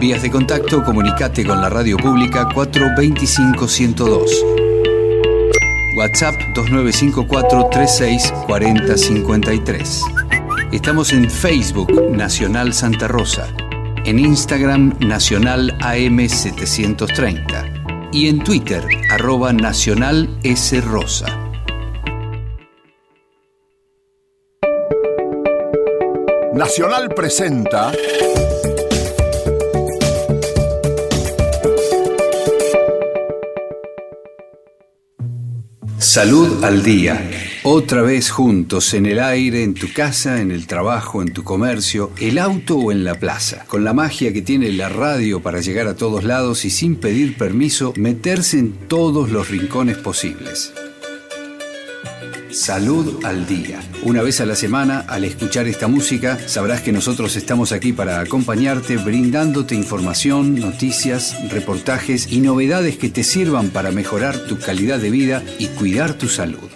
[0.00, 4.24] Vías de contacto, comunicate con la radio pública 425-102.
[5.96, 8.34] WhatsApp 2954 36
[10.72, 13.46] Estamos en Facebook Nacional Santa Rosa,
[14.04, 21.26] en Instagram Nacional AM730 y en Twitter arroba Nacional S Rosa.
[26.52, 27.92] Nacional presenta
[36.14, 37.28] Salud al día.
[37.64, 42.12] Otra vez juntos, en el aire, en tu casa, en el trabajo, en tu comercio,
[42.20, 43.64] el auto o en la plaza.
[43.66, 47.36] Con la magia que tiene la radio para llegar a todos lados y sin pedir
[47.36, 50.72] permiso, meterse en todos los rincones posibles.
[52.54, 53.80] Salud al Día.
[54.04, 58.20] Una vez a la semana, al escuchar esta música, sabrás que nosotros estamos aquí para
[58.20, 65.10] acompañarte, brindándote información, noticias, reportajes y novedades que te sirvan para mejorar tu calidad de
[65.10, 66.70] vida y cuidar tu salud.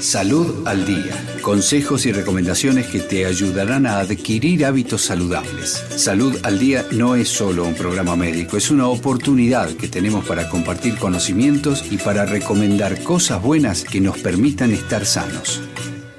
[0.00, 1.14] Salud al Día.
[1.40, 5.82] Consejos y recomendaciones que te ayudarán a adquirir hábitos saludables.
[5.96, 10.48] Salud al Día no es solo un programa médico, es una oportunidad que tenemos para
[10.48, 15.62] compartir conocimientos y para recomendar cosas buenas que nos permitan estar sanos.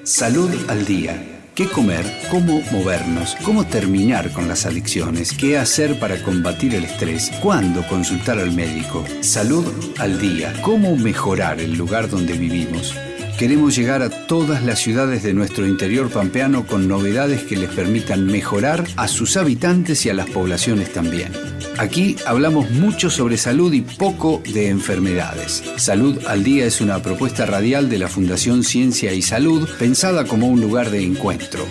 [0.03, 1.33] Salud al Día.
[1.53, 2.05] ¿Qué comer?
[2.29, 3.35] ¿Cómo movernos?
[3.43, 5.33] ¿Cómo terminar con las adicciones?
[5.33, 7.31] ¿Qué hacer para combatir el estrés?
[7.41, 9.03] ¿Cuándo consultar al médico?
[9.21, 9.65] Salud
[9.97, 10.53] al día.
[10.61, 12.93] ¿Cómo mejorar el lugar donde vivimos?
[13.37, 18.25] Queremos llegar a todas las ciudades de nuestro interior pampeano con novedades que les permitan
[18.25, 21.31] mejorar a sus habitantes y a las poblaciones también.
[21.77, 25.63] Aquí hablamos mucho sobre salud y poco de enfermedades.
[25.77, 30.47] Salud al Día es una propuesta radial de la Fundación Ciencia y Salud pensada como
[30.47, 31.63] un lugar de encuentro.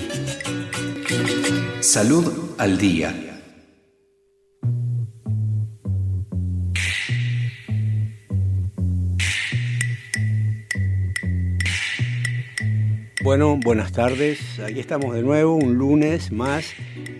[1.81, 3.26] Salud al Día
[13.27, 14.61] Bueno, buenas tardes.
[14.61, 16.65] Aquí estamos de nuevo, un lunes más,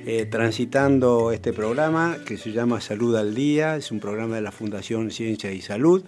[0.07, 3.75] eh, transitando este programa que se llama Salud al Día.
[3.75, 6.05] Es un programa de la Fundación Ciencia y Salud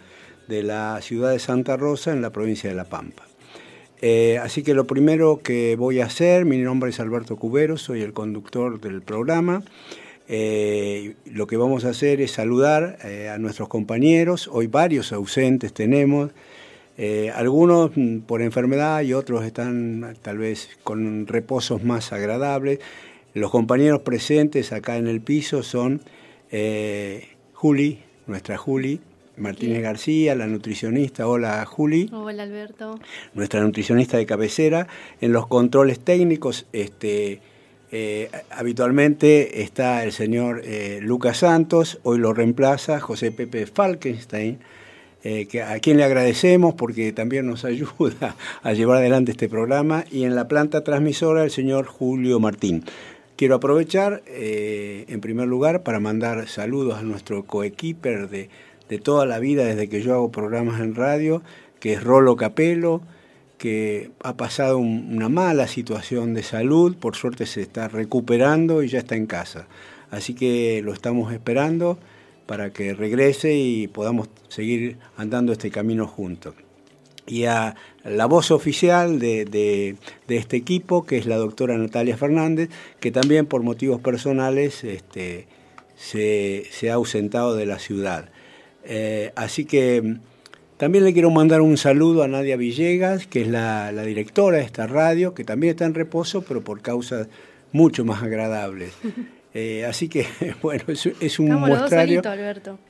[0.46, 3.24] de la ciudad de Santa Rosa, en la provincia de La Pampa.
[4.00, 8.02] Eh, así que lo primero que voy a hacer, mi nombre es Alberto Cubero, soy
[8.02, 9.64] el conductor del programa.
[10.28, 14.48] Eh, lo que vamos a hacer es saludar a nuestros compañeros.
[14.52, 16.30] Hoy varios ausentes tenemos.
[17.00, 22.80] Eh, algunos mm, por enfermedad y otros están tal vez con reposos más agradables.
[23.34, 26.02] Los compañeros presentes acá en el piso son
[26.50, 29.00] eh, Juli, nuestra Juli,
[29.36, 31.28] Martínez García, la nutricionista.
[31.28, 32.10] Hola Juli.
[32.12, 32.98] Hola Alberto.
[33.32, 34.88] Nuestra nutricionista de cabecera.
[35.20, 37.40] En los controles técnicos, este,
[37.92, 40.64] eh, habitualmente está el señor
[41.00, 44.58] Lucas Santos, hoy lo reemplaza José Pepe Falkenstein.
[45.24, 50.24] Eh, a quien le agradecemos porque también nos ayuda a llevar adelante este programa, y
[50.24, 52.84] en la planta transmisora el señor Julio Martín.
[53.36, 58.48] Quiero aprovechar, eh, en primer lugar, para mandar saludos a nuestro coequiper de,
[58.88, 61.42] de toda la vida desde que yo hago programas en radio,
[61.78, 63.00] que es Rolo Capelo,
[63.58, 69.00] que ha pasado una mala situación de salud, por suerte se está recuperando y ya
[69.00, 69.66] está en casa.
[70.10, 71.98] Así que lo estamos esperando
[72.48, 76.54] para que regrese y podamos seguir andando este camino juntos.
[77.26, 79.96] Y a la voz oficial de,
[80.28, 82.70] este equipo, que es la doctora Natalia Fernández,
[83.00, 85.46] que también por motivos personales este,
[85.94, 88.30] se, ha ausentado de la ciudad.
[88.82, 90.16] Eh, así que
[90.78, 94.86] también le quiero mandar un saludo a Nadia Villegas, que es la directora de esta
[94.86, 97.28] radio, que también está en reposo, pero por causas
[97.72, 98.94] mucho más agradables.
[99.60, 100.24] Eh, así que,
[100.62, 102.22] bueno, es, un muestrario.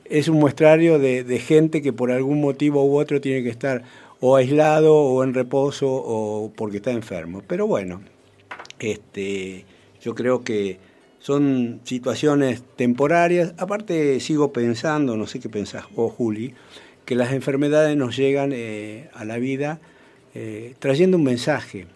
[0.05, 3.81] Es un muestrario de, gente que por algún motivo u otro tiene que estar
[4.19, 7.41] o aislado o en reposo o porque está enfermo.
[7.47, 8.01] Pero bueno,
[8.77, 9.65] este,
[9.99, 10.77] yo creo que
[11.17, 13.55] son situaciones temporarias.
[13.57, 16.53] Aparte, sigo pensando, no sé qué pensás vos, Juli,
[17.03, 19.79] que las enfermedades nos llegan eh, a la vida
[20.35, 21.87] eh, trayendo un mensaje.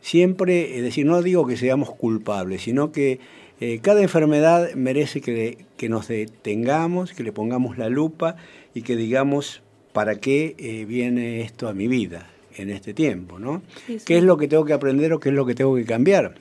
[0.00, 3.18] Siempre, es decir, no digo que seamos culpables, sino que
[3.60, 8.36] eh, cada enfermedad merece que, nos detengamos, que le pongamos la lupa
[8.74, 9.62] y que digamos
[9.92, 13.62] para qué eh, viene esto a mi vida en este tiempo, ¿no?
[14.04, 16.34] ¿Qué es lo que tengo que aprender o qué es lo que tengo que cambiar?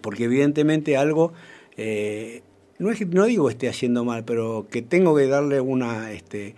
[0.00, 1.32] Porque evidentemente algo,
[1.76, 2.42] eh,
[2.78, 6.56] no, es, no digo esté haciendo mal, pero que tengo que darle una, este,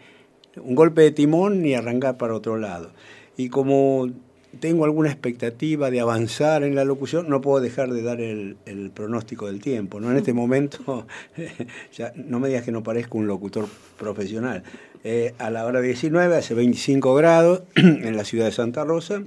[0.57, 2.93] un golpe de timón y arrancar para otro lado.
[3.37, 4.09] Y como
[4.55, 8.57] tengo alguna expectativa de avanzar en la locución, no puedo dejar de dar el,
[8.95, 10.01] pronóstico del tiempo.
[10.01, 10.11] ¿no?
[10.11, 11.07] En este momento,
[11.97, 13.67] ya, no me digas que no parezco un locutor
[13.99, 14.63] profesional.
[15.05, 19.23] Eh, a la hora 19 hace 25 grados en la ciudad de Santa Rosa,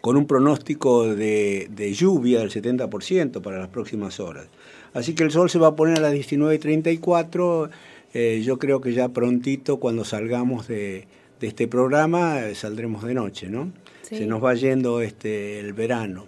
[0.00, 4.46] con un pronóstico de, lluvia del 70% para las próximas horas.
[4.94, 7.70] Así que el sol se va a poner a las 19.34.
[8.14, 11.06] Eh, yo creo que ya prontito, cuando salgamos de,
[11.46, 13.72] este programa, eh, saldremos de noche, ¿no?
[14.02, 16.26] Se nos va yendo este el verano.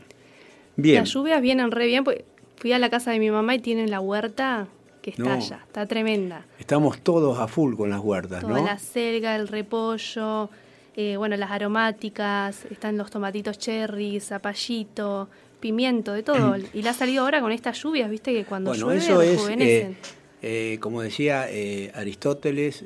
[0.76, 1.00] Bien.
[1.00, 2.18] Las lluvias vienen re bien, pues
[2.56, 4.68] fui a la casa de mi mamá y tienen la huerta
[5.00, 6.46] que está allá, está tremenda.
[6.58, 10.50] Estamos todos a full con las huertas, Toda la selga, el repollo,
[10.94, 15.28] eh, bueno, las aromáticas, están los tomatitos cherry, zapallito,
[15.58, 16.56] pimiento, de todo.
[16.74, 19.94] y la ha salido ahora con estas lluvias, viste que cuando bueno, eso es, eh,
[20.42, 21.48] eh, como decía
[21.94, 22.84] Aristóteles,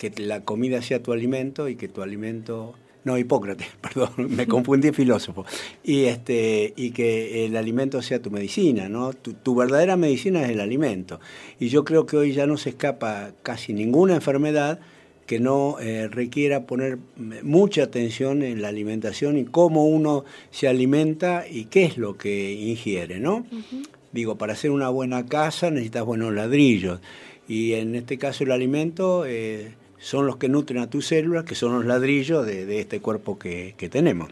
[0.00, 2.74] que la comida sea tu alimento y que tu alimento
[3.04, 5.44] no, Hipócrates, perdón, me confundí filósofo,
[5.84, 9.12] y, este, y que el alimento sea tu medicina, ¿no?
[9.12, 11.20] Tu, verdadera medicina es el alimento.
[11.58, 14.80] Y yo creo que hoy ya no se escapa casi ninguna enfermedad
[15.26, 16.98] que no eh, requiera poner
[17.42, 22.52] mucha atención en la alimentación y cómo uno se alimenta y qué es lo que
[22.52, 23.46] ingiere, ¿no?
[24.12, 27.00] Digo, para hacer una buena casa necesitas buenos ladrillos
[27.46, 29.24] y en este caso el alimento...
[29.26, 33.38] Eh, son los que nutren a tus células, que son los ladrillos de, este cuerpo
[33.38, 34.30] que, tenemos.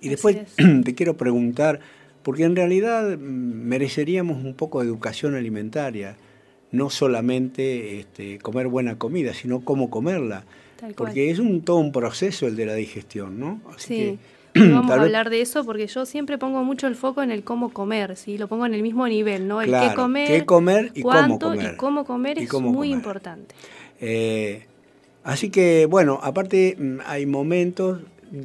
[0.00, 0.38] Y después
[0.84, 1.80] te quiero preguntar,
[2.22, 6.16] porque en realidad mm, mereceríamos un poco de educación alimentaria,
[6.72, 10.44] no solamente este, comer buena comida, sino cómo comerla,
[10.96, 13.60] porque es un, todo un proceso el de la digestión, ¿no?
[13.76, 14.18] sí.
[14.54, 17.70] vamos a hablar de eso porque yo siempre pongo mucho el foco en el cómo
[17.70, 18.38] comer, ¿sí?
[18.38, 19.60] lo pongo en el mismo nivel, ¿no?
[19.60, 21.74] El qué comer, qué comer y cómo comer.
[21.74, 23.54] Y cómo comer es muy importante.
[24.00, 24.64] Eh,
[25.24, 28.00] así que, bueno, aparte mm, hay momentos,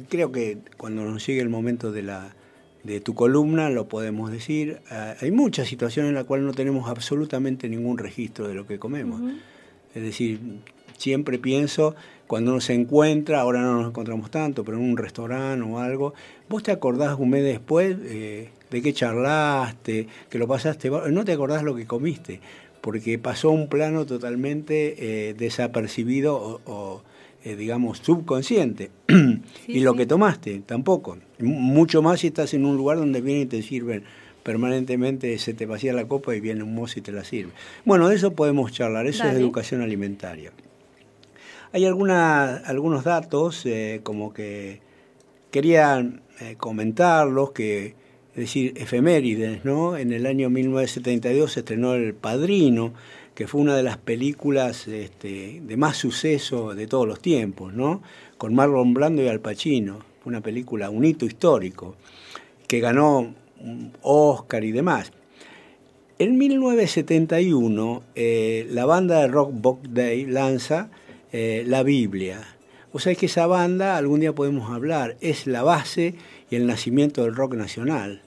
[0.08, 2.34] creo que cuando nos llegue el momento de, la,
[2.82, 6.88] de tu columna lo podemos decir, ah, hay muchas situaciones en las cuales no tenemos
[6.88, 9.20] absolutamente ningún registro de lo que comemos.
[9.94, 10.40] Es decir,
[10.96, 11.94] siempre pienso,
[12.26, 16.14] cuando uno se encuentra, ahora no nos encontramos tanto, pero en un restaurante o algo,
[16.48, 21.32] vos te acordás un mes después eh, de qué charlaste, que lo pasaste, no te
[21.32, 22.40] acordás lo que comiste
[22.84, 27.02] porque pasó un plano totalmente eh, desapercibido o,
[27.42, 28.90] eh, digamos, subconsciente.
[29.66, 31.16] y lo que tomaste, tampoco.
[31.38, 34.04] Mucho más si estás en un lugar donde vienen y te sirven
[34.42, 37.52] permanentemente, se te vacía la copa y viene un mozo y te la sirve.
[37.86, 40.52] Bueno, de eso podemos charlar, eso es educación alimentaria.
[41.72, 44.82] Hay alguna, algunos datos eh, como que
[45.50, 46.06] quería
[46.58, 47.94] comentarlos, que
[48.34, 49.96] es decir, efemérides, ¿no?
[49.96, 52.92] En el año 1972 se estrenó El Padrino,
[53.36, 58.02] que fue una de las películas este, de más suceso de todos los tiempos, ¿no?
[58.36, 60.00] Con Marlon Brando y Al Pacino.
[60.24, 61.94] Una película, un hito histórico,
[62.66, 63.32] que ganó
[64.02, 65.12] Oscar y demás.
[66.18, 70.90] En 1971, eh, la banda de rock Book Day lanza
[71.30, 72.40] eh, La Biblia.
[72.90, 76.16] O sea, que esa banda, algún día podemos hablar, es la base
[76.50, 78.23] y el nacimiento del rock nacional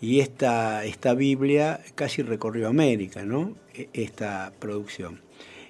[0.00, 3.54] y esta, esta Biblia casi recorrió América, ¿no?
[3.74, 5.20] E, esta producción.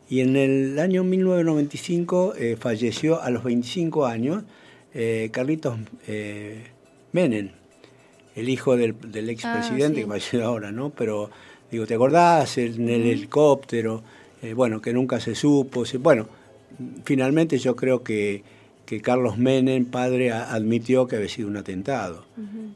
[0.09, 4.45] Y en el año 1995 eh, falleció a los 25 años
[4.93, 6.65] eh, Carlitos eh,
[7.13, 7.51] Menem,
[8.35, 10.91] el hijo del, del ah, expresidente que falleció ahora, ¿no?
[10.91, 11.31] Pero,
[11.71, 12.59] digo, ¿te acordás?
[12.59, 14.03] En el helicóptero,
[14.55, 15.85] bueno, que nunca se supo.
[15.99, 16.27] bueno,
[17.05, 18.43] finalmente yo creo que
[18.91, 22.25] que Carlos Menem, padre, admitió que había sido un atentado,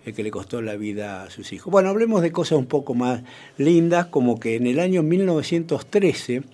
[0.05, 1.73] el que le costó la vida a sus hijos.
[1.73, 3.25] Bueno, hablemos de cosas un poco más
[3.59, 6.45] lindas, como que en el año 1913,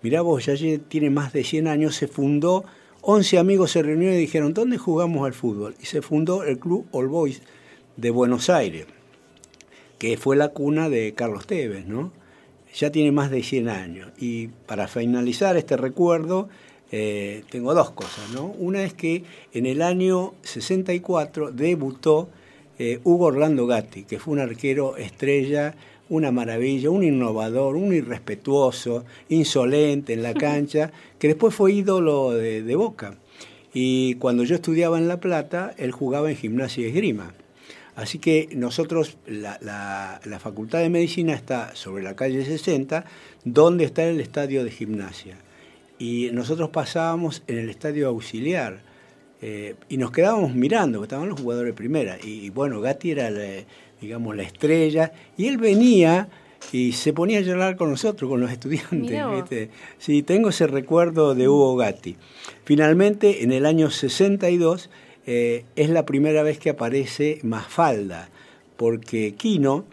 [0.00, 0.54] mirá vos, ya
[0.88, 2.64] tiene más de 100 años, se fundó,
[3.02, 5.74] 11 amigos se reunieron y dijeron, ¿dónde jugamos al fútbol?
[5.82, 7.42] Y se fundó el Club All Boys
[7.98, 8.86] de Buenos Aires,
[9.98, 12.10] que fue la cuna de Carlos Tevez, ¿no?
[12.74, 14.12] Ya tiene más de 100 años.
[14.16, 16.48] Y para finalizar este recuerdo,
[16.92, 18.46] eh, tengo dos cosas, ¿no?
[18.58, 22.28] Una es que en el año 64 debutó
[22.78, 25.76] eh, Hugo Orlando Gatti, que fue un arquero estrella,
[26.08, 32.74] una maravilla, un innovador, un irrespetuoso, insolente en la cancha, que después fue ídolo de,
[32.74, 33.14] Boca.
[33.72, 37.34] Y cuando yo estudiaba en La Plata, él jugaba en gimnasia y esgrima.
[37.94, 43.04] Así que nosotros, la, la, Facultad de Medicina está sobre la calle 60,
[43.44, 45.36] donde está el estadio de gimnasia
[46.00, 48.80] y nosotros pasábamos en el estadio auxiliar
[49.42, 52.16] eh, y nos quedábamos mirando, porque estaban los jugadores de primera.
[52.24, 53.30] Y, bueno, Gatti era,
[54.00, 56.28] digamos, la estrella y él venía
[56.72, 59.68] y se ponía a llorar con nosotros, con los estudiantes.
[59.98, 62.16] Sí, tengo ese recuerdo de Hugo Gatti.
[62.64, 64.88] Finalmente, en el año 62,
[65.26, 68.30] eh, es la primera vez que aparece Mafalda,
[68.78, 69.84] porque Kino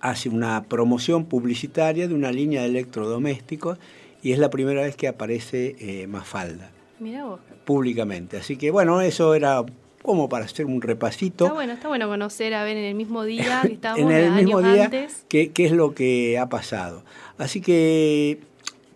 [0.00, 3.78] hace una promoción publicitaria de una línea de electrodomésticos
[4.22, 6.70] y es la primera vez que aparece eh, Mafalda.
[7.00, 7.40] Mira vos.
[7.64, 8.36] Públicamente.
[8.38, 9.64] Así que bueno, eso era
[10.02, 11.44] como para hacer un repasito.
[11.44, 14.32] Está bueno, está bueno conocer, a ver, en el mismo día que estábamos en el
[14.32, 15.24] mismo años día antes.
[15.28, 17.04] Qué, qué es lo que ha pasado.
[17.36, 18.38] Así que,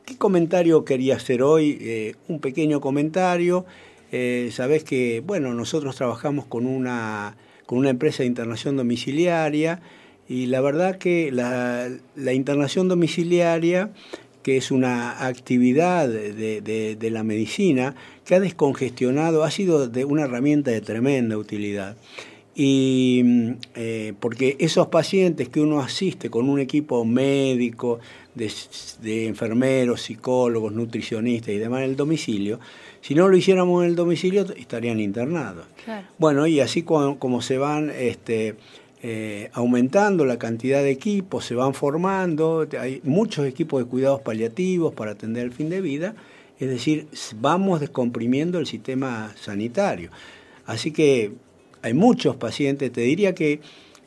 [0.04, 1.78] ¿qué comentario quería hacer hoy?
[1.80, 3.66] Eh, un pequeño comentario.
[4.10, 7.36] Eh, Sabés que, bueno, nosotros trabajamos con una,
[7.66, 9.80] con una empresa de internación domiciliaria
[10.28, 13.90] y la verdad que la, la internación domiciliaria
[14.42, 17.94] que es una actividad de, de, de, la medicina
[18.25, 21.96] que ha descongestionado, ha sido de una herramienta de tremenda utilidad.
[22.54, 23.25] Y
[23.75, 28.00] eh, porque esos pacientes que uno asiste con un equipo médico,
[28.34, 28.50] de,
[29.00, 32.61] de, enfermeros, psicólogos, nutricionistas y demás en el domicilio,
[33.00, 35.66] si no lo hiciéramos en el domicilio estarían internados.
[35.84, 36.06] Claro.
[36.18, 38.56] Bueno, y así como, como se van este,
[39.04, 44.94] eh, aumentando la cantidad de equipos, se van formando, hay muchos equipos de cuidados paliativos
[44.94, 46.14] para atender el fin de vida,
[46.61, 47.09] es decir,
[47.40, 50.11] vamos descomprimiendo el sistema sanitario.
[50.66, 51.32] Así que
[51.82, 53.61] hay muchos pacientes, te diría que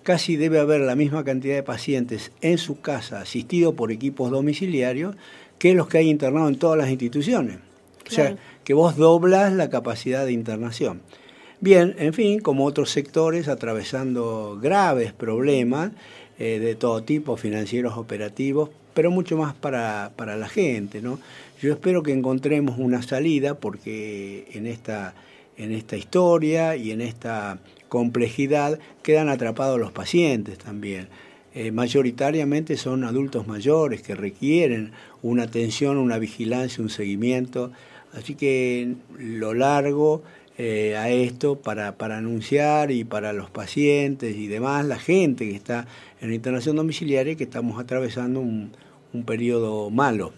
[0.03, 5.17] casi debe haber la misma cantidad de pacientes en su casa asistidos por equipos domiciliarios
[5.59, 7.57] que los que hay internados en todas las instituciones.
[8.05, 8.35] Claro.
[8.35, 11.01] O sea, que vos doblas la capacidad de internación.
[11.61, 15.91] Bien, en fin, como otros sectores, atravesando graves problemas
[16.37, 21.01] eh, de todo tipo, financieros, operativos, pero mucho más para, para la gente.
[21.01, 21.17] ¿no?
[21.61, 25.15] Yo espero que encontremos una salida porque en esta,
[25.57, 31.07] en esta historia y en esta complejidad quedan atrapados los pacientes también.
[31.53, 37.71] Eh, mayoritariamente son adultos mayores que requieren una atención, una vigilancia, un seguimiento.
[38.13, 40.21] Así que lo largo
[40.57, 45.55] eh, a esto para, para anunciar y para los pacientes y demás, la gente que
[45.55, 45.85] está
[46.21, 48.71] en la internación domiciliaria, que estamos atravesando un,
[49.13, 50.31] un periodo malo.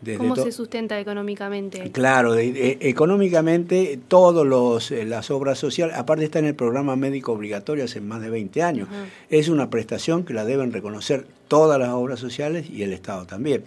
[0.00, 1.90] Desde ¿Cómo se sustenta económicamente?
[1.90, 6.94] Claro, de, de, económicamente todas los eh, las obras sociales, aparte está en el programa
[6.94, 9.06] médico obligatorio hace más de 20 años, uh -huh.
[9.30, 13.64] es una prestación que la deben reconocer todas las obras sociales y el Estado también.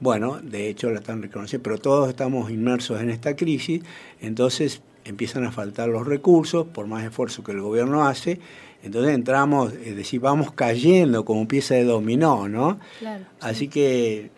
[0.00, 3.82] Bueno, de hecho la están reconociendo, pero todos estamos inmersos en esta crisis,
[4.20, 8.40] entonces empiezan a faltar los recursos, por más esfuerzo que el gobierno hace,
[8.82, 12.78] entonces entramos, es decir, vamos cayendo como pieza de dominó, ¿no?
[12.98, 13.68] Claro, Así sí.
[13.68, 14.30] que,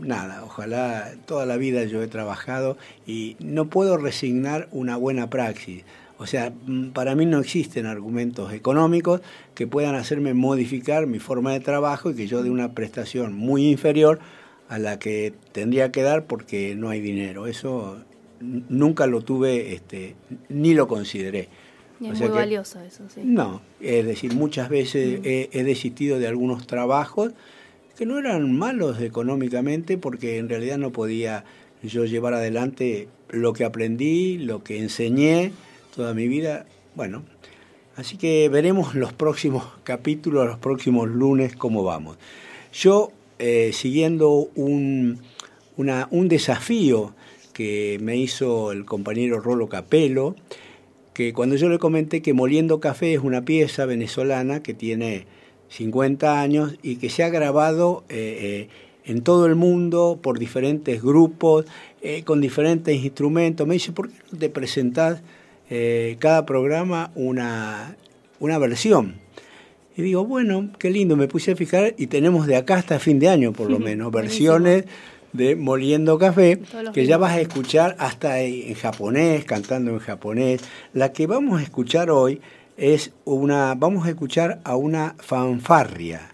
[0.00, 5.84] nada, ojalá toda la vida yo he trabajado y no puedo resignar una buena praxis.
[6.18, 6.52] O sea,
[6.92, 9.22] para mí no existen argumentos económicos
[9.54, 13.68] que puedan hacerme modificar mi forma de trabajo y que yo dé una prestación muy
[13.68, 14.20] inferior
[14.68, 17.46] a la que tendría que dar porque no hay dinero.
[17.46, 17.98] Eso
[18.40, 20.16] nunca lo tuve, este,
[20.48, 21.48] ni lo consideré.
[22.00, 23.20] Y es o sea muy que, valioso eso, sí.
[23.24, 25.22] No, es decir, muchas veces mm.
[25.24, 27.32] he, he, desistido de algunos trabajos
[27.96, 31.44] que no eran malos económicamente porque en realidad no podía
[31.82, 35.52] yo llevar adelante lo que aprendí, lo que enseñé
[35.94, 36.66] toda mi vida.
[36.94, 37.22] Bueno,
[37.96, 42.16] así que veremos los próximos capítulos, los próximos lunes, cómo vamos.
[42.72, 45.18] Yo, eh, siguiendo un,
[45.76, 47.14] una, un desafío,
[47.52, 50.36] que me hizo el compañero Rolo Capelo,
[51.12, 55.26] que cuando yo le comenté que Moliendo Café es una pieza venezolana que tiene
[55.68, 58.68] 50 años y que se ha grabado eh, eh,
[59.04, 61.66] en todo el mundo por diferentes grupos,
[62.02, 65.22] eh, con diferentes instrumentos, me dice, ¿por qué no te presentás
[66.18, 67.96] cada programa una,
[68.40, 69.20] una versión?
[69.96, 73.20] Y digo, bueno, qué lindo, me puse a fijar y tenemos de acá hasta fin
[73.20, 74.84] de año por lo menos versiones
[75.32, 76.60] de Moliendo Café,
[76.92, 80.62] que ya vas a escuchar hasta en japonés, cantando en japonés.
[80.92, 82.40] La que vamos a escuchar hoy
[82.76, 86.32] es una, vamos a escuchar a una fanfarria,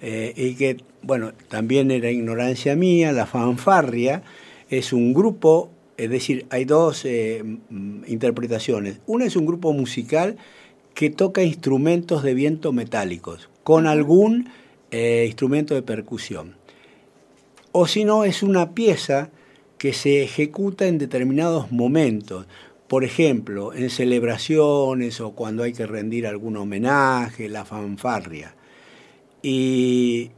[0.00, 4.22] eh, y que, bueno, también era ignorancia mía, la fanfarria
[4.68, 7.42] es un grupo, es decir, hay dos eh,
[8.06, 9.00] interpretaciones.
[9.06, 10.36] Una es un grupo musical
[10.94, 14.48] que toca instrumentos de viento metálicos, con algún
[14.90, 16.54] eh, instrumento de percusión
[17.78, 19.28] o si no es una pieza
[19.76, 22.46] que se ejecuta en determinados momentos,
[22.88, 28.54] por ejemplo, en celebraciones o cuando hay que rendir algún homenaje, la fanfarria.
[29.42, 30.30] Y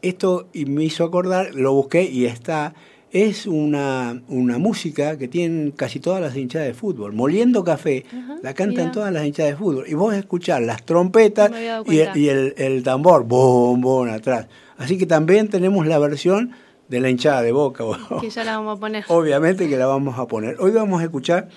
[0.00, 2.74] esto me hizo acordar, lo busqué y está,
[3.10, 7.12] es una, una música que tienen casi todas las hinchadas de fútbol.
[7.12, 8.04] Moliendo café,
[8.44, 8.92] la cantan mira.
[8.92, 9.86] todas las hinchadas de fútbol.
[9.88, 14.46] Y vos escuchás las trompetas y, el, y el, el, tambor, bom, bom, atrás.
[14.78, 16.52] Así que también tenemos la versión
[16.88, 17.84] de la hinchada de boca.
[18.20, 19.04] Que ya la vamos a poner.
[19.08, 20.56] Obviamente que la vamos a poner.
[20.60, 21.48] Hoy vamos a escuchar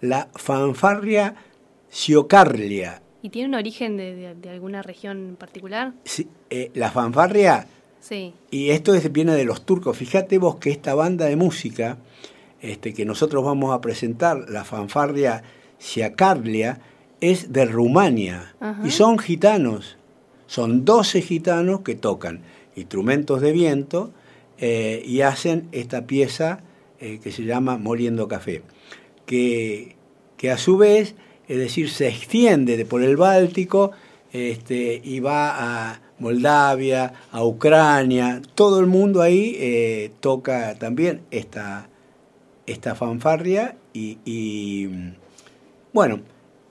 [0.00, 1.34] la fanfarria
[1.90, 3.02] ciocarlia.
[3.22, 5.92] ¿Y tiene un origen de, de, alguna región en particular?
[6.04, 7.66] Sí, eh, la fanfarria,
[8.00, 8.32] Sí.
[8.50, 9.96] y esto es- viene de los turcos.
[9.96, 11.98] Fíjate vos que esta banda de música
[12.60, 15.42] este, que nosotros vamos a presentar, la fanfarria
[15.80, 16.80] Ciacarlia,
[17.20, 18.54] es de Rumania.
[18.60, 18.80] Ajá.
[18.86, 19.96] Y son gitanos.
[20.46, 22.40] Son 12 gitanos que tocan
[22.76, 24.12] instrumentos de viento
[24.60, 26.60] eh, y hacen esta pieza
[27.00, 28.62] eh, que se llama Moliendo Café.
[29.26, 29.96] Que,
[30.36, 31.14] que a su vez,
[31.48, 33.92] es decir, se extiende de por el Báltico
[34.32, 41.88] este, y va a Moldavia, a Ucrania, todo el mundo ahí eh, toca también esta,
[42.66, 45.14] esta fanfarria y, y,
[45.92, 46.20] bueno,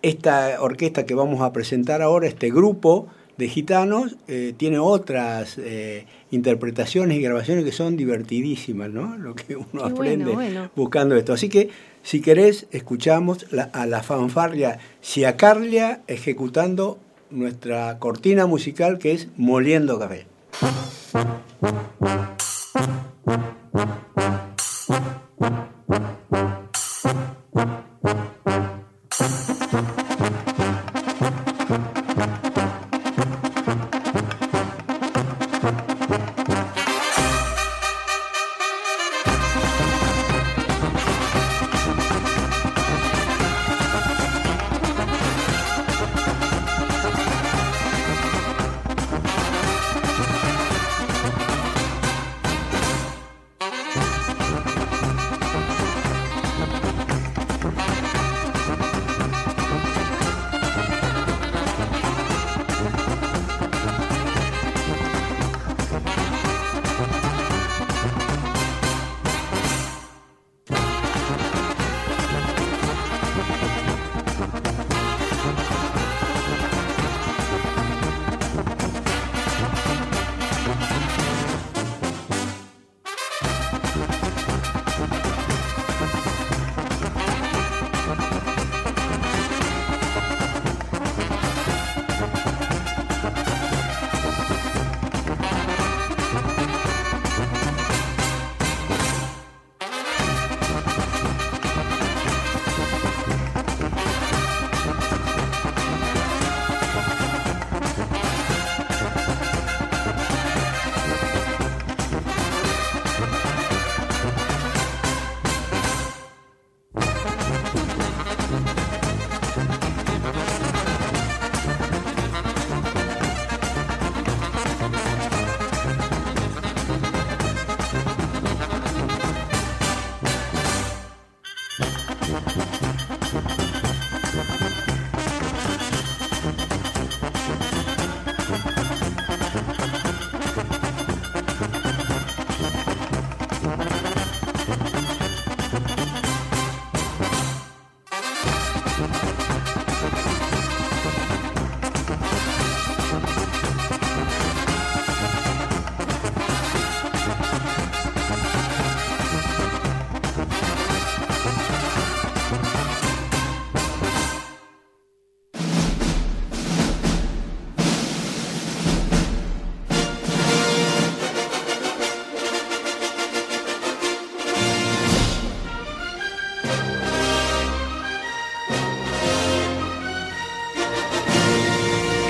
[0.01, 6.05] esta orquesta que vamos a presentar ahora, este grupo de gitanos, eh, tiene otras eh,
[6.31, 9.17] interpretaciones y grabaciones que son divertidísimas, ¿no?
[9.17, 10.71] Lo que uno aprende bueno.
[10.75, 11.33] buscando esto.
[11.33, 11.69] Así que,
[12.03, 16.97] si querés, escuchamos la- a la fanfarria Ciacarlia ejecutando
[17.29, 20.25] nuestra cortina musical que es Moliendo Café.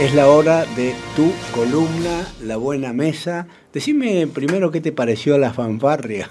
[0.07, 3.45] Es la hora de tu columna, La Buena Mesa.
[3.73, 6.29] Decime primero qué te pareció la fanfarria.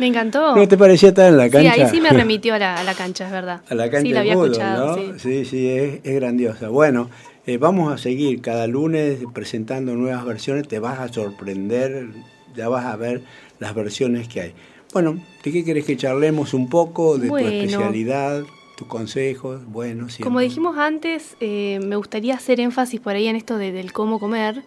[0.00, 0.56] Me encantó.
[0.56, 1.72] ¿No te parecía estar en la Sí, cancha?
[1.72, 3.60] ahí sí me remitió a la, a la cancha, es verdad.
[3.68, 5.18] A la cancha sí, la había escuchado, ¿no?
[5.18, 5.18] sí.
[5.18, 6.68] Sí, sí, es, es grandiosa.
[6.68, 7.08] Bueno,
[7.46, 10.66] eh, vamos a seguir cada lunes presentando nuevas versiones.
[10.66, 12.08] Te vas a sorprender,
[12.56, 13.22] ya vas a ver
[13.60, 14.54] las versiones que hay.
[14.92, 17.18] Bueno, ¿de qué querés que charlemos un poco?
[17.18, 17.48] De Bueno.
[17.48, 18.42] tu especialidad,
[18.76, 20.06] tus consejos, bueno.
[20.22, 24.18] Como dijimos antes, eh, me gustaría hacer énfasis por ahí en esto de- del cómo
[24.20, 24.62] comer.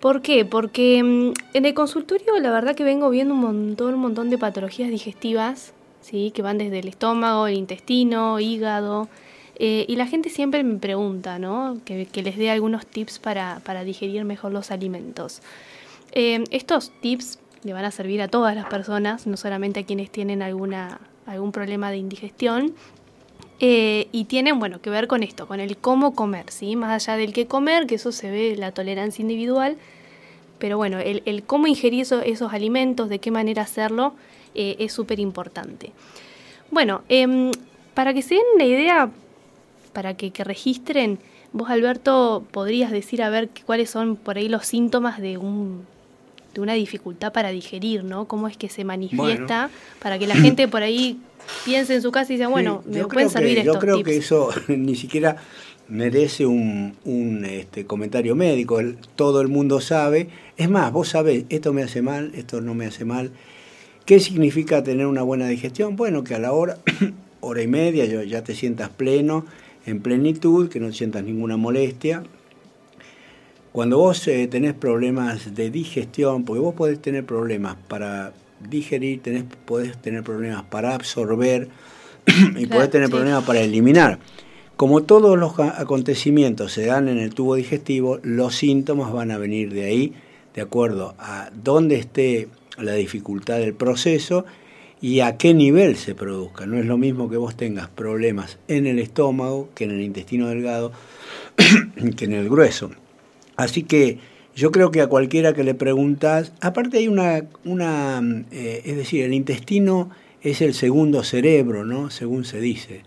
[0.00, 0.44] ¿Por qué?
[0.44, 4.38] Porque mm, en el consultorio la verdad que vengo viendo un montón, un montón de
[4.38, 6.30] patologías digestivas, ¿sí?
[6.34, 9.08] que van desde el estómago, el intestino, hígado.
[9.60, 11.78] eh, y la gente siempre me pregunta, ¿no?
[11.84, 15.40] Que, que les dé algunos tips para, para digerir mejor los alimentos.
[16.12, 20.10] Eh, estos tips le van a servir a todas las personas, no solamente a quienes
[20.10, 22.74] tienen alguna, algún problema de indigestión.
[23.60, 26.76] Eh, y tienen, bueno, que ver con esto, con el cómo comer, ¿sí?
[26.76, 29.76] Más allá del qué comer, que eso se ve la tolerancia individual,
[30.60, 34.14] pero bueno, el, el cómo ingerir eso- esos alimentos, de qué manera hacerlo,
[34.54, 35.90] eh, es súper importante.
[36.70, 37.50] Bueno, em,
[37.94, 39.10] para que se den una idea,
[39.92, 41.18] para que, que registren,
[41.52, 45.84] vos Alberto podrías decir a ver cuáles son por ahí los síntomas de un
[46.54, 48.26] de una dificultad para digerir, ¿no?
[48.26, 51.18] Cómo es que se manifiesta para que la gente por ahí
[51.64, 54.50] piense en su casa y diga, bueno, me pueden servir estos Yo creo que eso
[54.68, 55.36] ni siquiera
[55.88, 58.80] merece un, un este, comentario médico.
[59.16, 60.28] todo el mundo sabe.
[60.56, 63.30] Es más, vos sabés, esto me hace mal, esto no me hace mal.
[64.04, 65.96] ¿Qué significa tener una buena digestión?
[65.96, 66.78] Bueno, que a la hora,
[67.40, 69.44] hora y media, ya te sientas pleno,
[69.86, 72.22] en plenitud, que no sientas ninguna molestia.
[73.72, 78.32] Cuando vos eh, tenés problemas de digestión, porque vos podés tener problemas para
[78.68, 81.68] digerir, tenés, podés tener problemas para absorber
[82.56, 84.18] y podés tener problemas para eliminar.
[84.76, 89.72] Como todos los acontecimientos se dan en el tubo digestivo, los síntomas van a venir
[89.72, 90.12] de ahí,
[90.54, 94.44] de acuerdo a dónde esté la dificultad del proceso
[95.00, 96.66] y a qué nivel se produzca.
[96.66, 100.48] No es lo mismo que vos tengas problemas en el estómago que en el intestino
[100.48, 100.92] delgado,
[102.16, 102.90] que en el grueso.
[103.58, 104.18] Así que
[104.56, 109.22] yo creo que a cualquiera que le preguntas, aparte hay una, una eh, es decir,
[109.22, 110.08] el intestino
[110.40, 112.08] es el segundo cerebro, ¿no?
[112.08, 113.02] Según se dice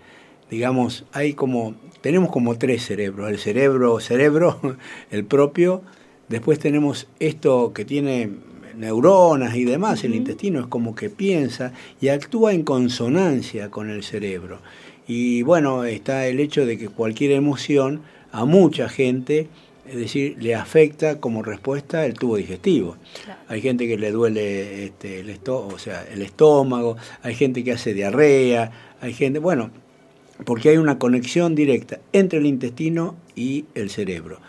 [0.52, 4.60] digamos, hay como, tenemos como tres cerebros, el cerebro, cerebro,
[5.12, 5.82] el propio,
[6.28, 8.30] después tenemos esto que tiene
[8.76, 14.04] neuronas y demás, el intestino es como que piensa y actúa en consonancia con el
[14.04, 14.60] cerebro.
[15.08, 19.48] Y bueno, está el hecho de que cualquier emoción a mucha gente,
[19.88, 22.98] es decir, le afecta como respuesta el tubo digestivo.
[23.48, 27.94] Hay gente que le duele este, el, o sea, el estómago, hay gente que hace
[27.94, 29.72] diarrea, hay gente, bueno,
[30.46, 34.40] porque hay una conexión directa entre el intestino y el cerebro.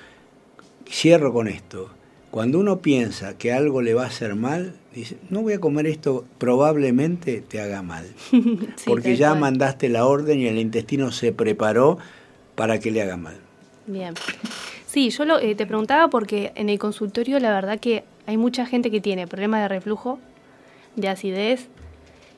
[0.88, 1.90] Cierro con esto.
[2.30, 5.86] Cuando uno piensa que algo le va a hacer mal, dice, no voy a comer
[5.86, 8.06] esto, probablemente te haga mal.
[8.86, 11.98] porque ya mandaste la orden y el intestino se preparó
[12.54, 13.36] para que le haga mal.
[13.86, 14.14] Bien.
[14.92, 18.66] Sí, yo lo, eh, te preguntaba porque en el consultorio la verdad que hay mucha
[18.66, 20.18] gente que tiene problemas de reflujo,
[20.96, 21.68] de acidez,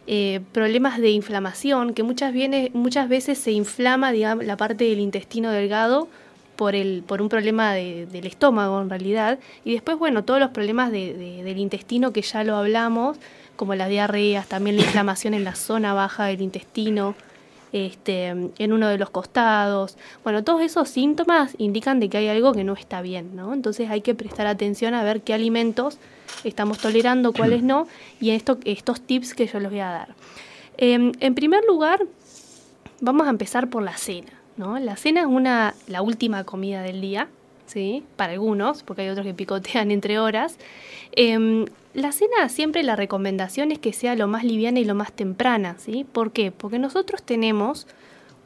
[0.06, 2.32] eh, problemas de inflamación, que muchas,
[2.72, 6.06] muchas veces se inflama digamos, la parte del intestino delgado
[6.54, 10.92] por, el, por un problema del estómago en realidad, y después, bueno, todos los problemas
[10.92, 13.16] del intestino que ya lo hablamos,
[13.56, 17.16] como las diarreas, también la inflamación en la zona baja del intestino,
[17.74, 19.98] este, en uno de los costados.
[20.22, 23.52] Bueno, todos esos síntomas indican de que hay algo que no está bien, ¿no?
[23.52, 25.98] Entonces hay que prestar atención a ver qué alimentos
[26.44, 27.88] estamos tolerando, cuáles no,
[28.20, 30.14] y esto, estos tips que yo les voy a dar.
[30.76, 31.98] Em, en primer lugar,
[33.00, 34.30] vamos a empezar por la cena.
[34.56, 34.78] ¿no?
[34.78, 37.26] La cena es una, la última comida del día,
[37.66, 38.04] ¿sí?
[38.16, 40.58] para algunos, porque hay otros que picotean entre horas.
[41.12, 45.12] Em, la cena siempre la recomendación es que sea lo más liviana y lo más
[45.12, 45.76] temprana.
[45.78, 46.04] ¿sí?
[46.10, 46.50] ¿Por qué?
[46.50, 47.86] Porque nosotros tenemos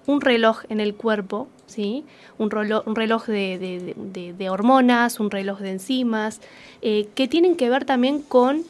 [0.06, 2.04] un reloj en el cuerpo, ¿sí?
[2.38, 6.40] un, reloj, un reloj de, hormonas, un reloj de enzimas,
[6.80, 8.64] eh, que tienen que ver también con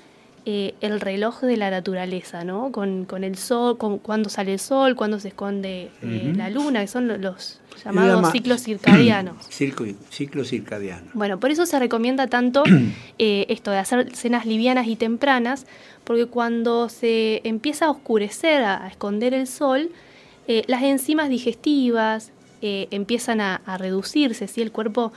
[0.51, 2.73] eh, el reloj de la naturaleza, ¿no?
[2.73, 6.87] Con, el sol, con cuándo sale el sol, cuándo se esconde eh, la luna, que
[6.87, 9.37] son los, llamados ciclos circadianos.
[9.51, 11.11] Ciclo, circadiano.
[11.13, 12.63] Bueno, por eso se recomienda tanto
[13.19, 15.67] esto de hacer cenas livianas y tempranas,
[16.05, 19.91] porque cuando se empieza a oscurecer, a esconder el sol,
[20.49, 22.33] eh, las enzimas digestivas
[22.63, 25.13] eh, empiezan a, reducirse, si el cuerpo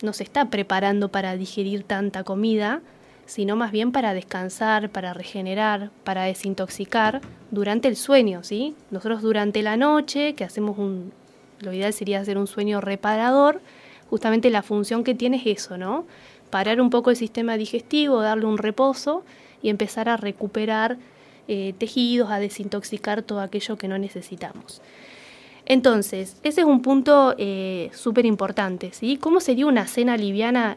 [0.00, 2.80] no se está preparando para digerir tanta comida,
[3.26, 8.74] sino más bien para descansar, para regenerar, para desintoxicar durante el sueño, ¿sí?
[8.90, 11.12] Nosotros durante la noche, que hacemos un,
[11.60, 13.60] lo ideal sería hacer un sueño reparador,
[14.10, 16.06] justamente la función que tiene es eso, ¿no?
[16.50, 19.24] Parar un poco el sistema digestivo, darle un reposo
[19.62, 20.98] y empezar a recuperar
[21.48, 24.82] eh, tejidos, a desintoxicar todo aquello que no necesitamos.
[25.64, 29.16] Entonces, ese es un punto eh, súper importante, ¿sí?
[29.16, 30.76] ¿Cómo sería una cena liviana?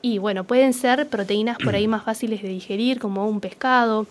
[0.00, 4.06] Y bueno, pueden ser proteínas por ahí más fáciles de digerir, como un pescado,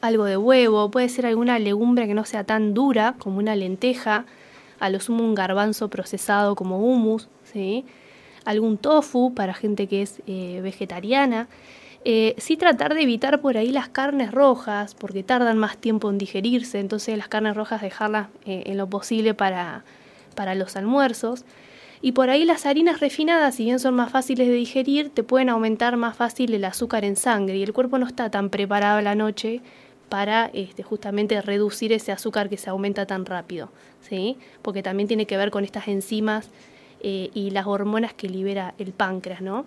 [0.00, 4.26] algo de huevo, puede ser alguna legumbre que no sea tan dura, como una lenteja,
[4.80, 7.84] a lo sumo un garbanzo procesado como humus, ¿sí?
[8.44, 11.48] algún tofu para gente que es eh, vegetariana.
[12.04, 16.16] Eh, sí tratar de evitar por ahí las carnes rojas, porque tardan más tiempo en
[16.16, 19.84] digerirse, entonces las carnes rojas dejarlas eh, en lo posible para,
[20.34, 21.44] para los almuerzos.
[22.00, 25.48] Y por ahí las harinas refinadas, si bien son más fáciles de digerir, te pueden
[25.48, 29.02] aumentar más fácil el azúcar en sangre y el cuerpo no está tan preparado a
[29.02, 29.60] la noche
[30.08, 34.38] para este, justamente reducir ese azúcar que se aumenta tan rápido, ¿sí?
[34.62, 36.48] porque también tiene que ver con estas enzimas
[37.00, 39.40] eh, y las hormonas que libera el páncreas.
[39.40, 39.66] ¿no?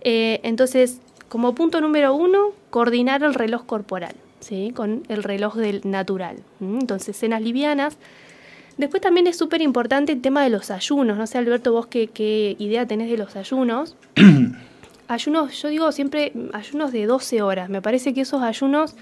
[0.00, 4.14] entonces, como punto número uno, coordinar el reloj corporal.
[4.40, 4.72] ¿sí?
[4.74, 6.36] con el reloj del natural.
[6.60, 7.96] Entonces, cenas livianas.
[8.78, 11.18] Después también es súper importante el tema de los ayunos.
[11.18, 13.96] No sé, Alberto, vos qué, qué idea tenés de los ayunos.
[15.08, 17.68] ayunos, yo digo siempre ayunos de 12 horas.
[17.68, 18.94] Me parece que esos ayunos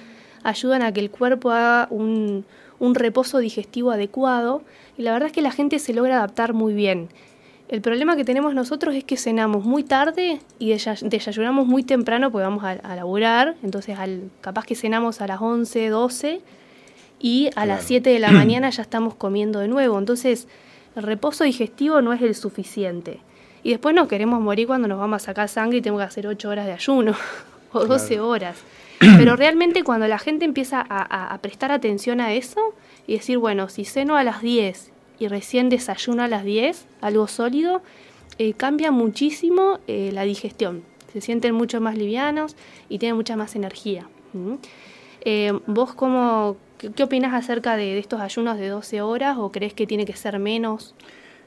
[0.42, 2.46] ayudan a que el cuerpo haga un,
[2.78, 4.62] un reposo digestivo adecuado
[4.96, 7.08] y la verdad es que la gente se logra adaptar muy bien.
[7.68, 12.44] El problema que tenemos nosotros es que cenamos muy tarde y desayunamos muy temprano porque
[12.44, 16.40] vamos a, laburar, entonces al, capaz que cenamos a las 11, 12
[17.18, 20.48] y a las 7 de la mañana ya estamos comiendo de nuevo, entonces
[20.94, 23.20] el reposo digestivo no es el suficiente.
[23.62, 26.26] Y después nos queremos morir cuando nos vamos a sacar sangre y tengo que hacer
[26.26, 27.14] 8 horas de ayuno
[27.72, 28.56] o 12 horas.
[29.18, 32.74] Pero realmente cuando la gente empieza a, a prestar atención a eso
[33.06, 37.26] y decir, bueno, si ceno a las 10 y recién desayuno a las 10, algo
[37.26, 37.82] sólido,
[38.38, 40.82] eh, cambia muchísimo eh, la digestión.
[41.12, 42.54] Se sienten mucho más livianos
[42.88, 44.08] y tienen mucha más energía.
[45.22, 49.86] Eh, ¿Vos cómo, qué, opinas acerca de, estos ayunos de 12 horas o crees que
[49.86, 50.94] tiene que ser menos?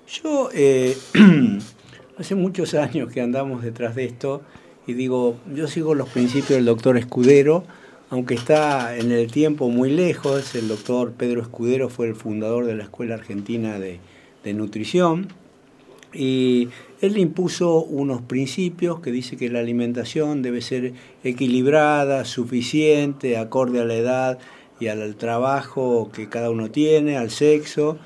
[0.07, 0.49] Yo
[2.17, 4.41] hace muchos años que andamos detrás de esto
[4.87, 7.63] y digo, yo sigo los principios del doctor Escudero,
[8.09, 12.75] aunque está en el tiempo muy lejos, el doctor Pedro Escudero fue el fundador de
[12.75, 13.99] la Escuela Argentina de,
[14.51, 15.27] Nutrición
[16.11, 16.69] y
[17.01, 23.85] él impuso unos principios que dice que la alimentación debe ser equilibrada, suficiente, acorde a
[23.85, 24.39] la edad
[24.79, 27.97] y al trabajo que cada uno tiene, al sexo.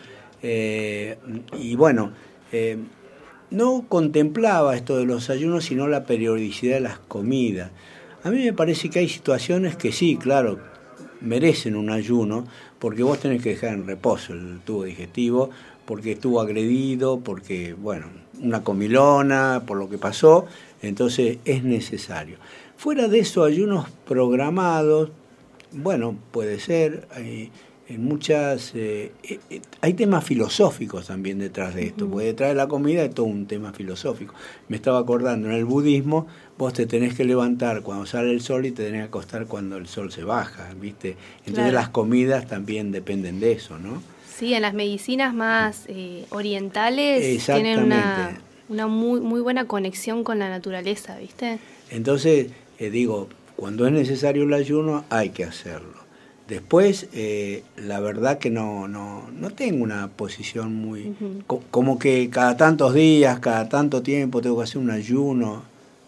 [0.41, 1.17] Eh,
[1.59, 2.11] y bueno,
[2.51, 2.77] eh,
[3.49, 7.71] no contemplaba esto de los ayunos, sino la periodicidad de las comidas.
[8.23, 10.59] A mí me parece que hay situaciones que sí, claro,
[11.21, 12.45] merecen un ayuno,
[12.79, 15.49] porque vos tenés que dejar en reposo el tubo digestivo,
[15.85, 18.07] porque estuvo agredido, porque, bueno,
[18.41, 20.45] una comilona, por lo que pasó,
[20.81, 22.37] entonces es necesario.
[22.77, 25.11] Fuera de eso, ayunos programados,
[25.73, 27.07] bueno, puede ser,
[27.87, 28.73] en muchas...
[28.75, 33.03] Eh, eh, eh, hay temas filosóficos también detrás de esto, porque detrás de la comida
[33.03, 34.33] es todo un tema filosófico.
[34.67, 38.65] Me estaba acordando, en el budismo vos te tenés que levantar cuando sale el sol
[38.65, 41.17] y te tenés que acostar cuando el sol se baja, ¿viste?
[41.45, 44.01] Entonces las comidas también dependen de eso, ¿no?
[44.37, 45.87] Sí, en las medicinas más
[46.29, 51.59] orientales tienen una, una muy, muy buena conexión con la naturaleza, ¿viste?
[51.89, 52.47] Entonces,
[52.79, 56.03] digo, cuando es necesario el ayuno hay que hacerlo
[56.47, 61.15] Después, eh, la verdad que no, no, no tengo una posición muy...
[61.47, 65.63] como que cada tantos días, cada tanto tiempo tengo que hacer un ayuno.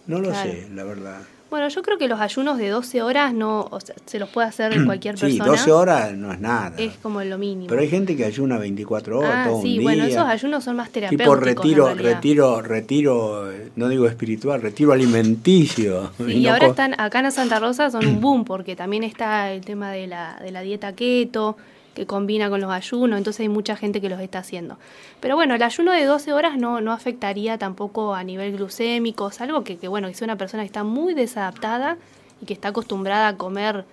[0.08, 1.22] No lo sé, la verdad.
[1.56, 3.70] Bueno, yo creo que los ayunos de 12 horas no
[4.06, 5.32] se los puede hacer cualquier persona.
[5.32, 6.74] Sí, 12 horas no es nada.
[6.78, 7.68] Es como lo mínimo.
[7.70, 9.82] Pero hay gente que ayuna 24 horas, ah, todo sí, un día.
[9.84, 11.34] bueno, esos ayunos son más terapéuticos.
[11.34, 16.12] Tipo retiro, retiro, retiro, no digo espiritual, retiro alimenticio.
[16.28, 19.92] y ahora están acá en Santa Rosa son un boom porque también está el tema
[19.92, 21.56] de la, de la dieta keto,
[21.96, 24.78] que combina con los ayunos, entonces hay mucha gente que los está haciendo.
[25.20, 29.64] Pero bueno, el ayuno de 12 horas no, no afectaría tampoco a nivel glucémico, salvo
[29.64, 31.98] que, que, bueno, que una persona que está muy desadaptada
[32.42, 33.86] y que está acostumbrada a comer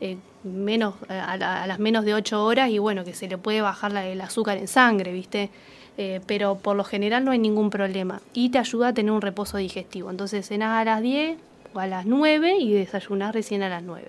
[0.00, 3.94] eh, menos a, las menos de 8 horas y bueno, que se le puede bajar
[3.96, 5.50] el azúcar en sangre, ¿viste?
[5.98, 9.20] Eh, pero por lo general no hay ningún problema y te ayuda a tener un
[9.20, 10.10] reposo digestivo.
[10.10, 11.38] Entonces cenas a las 10
[11.74, 14.06] o a las 9 y desayunas recién a las 9.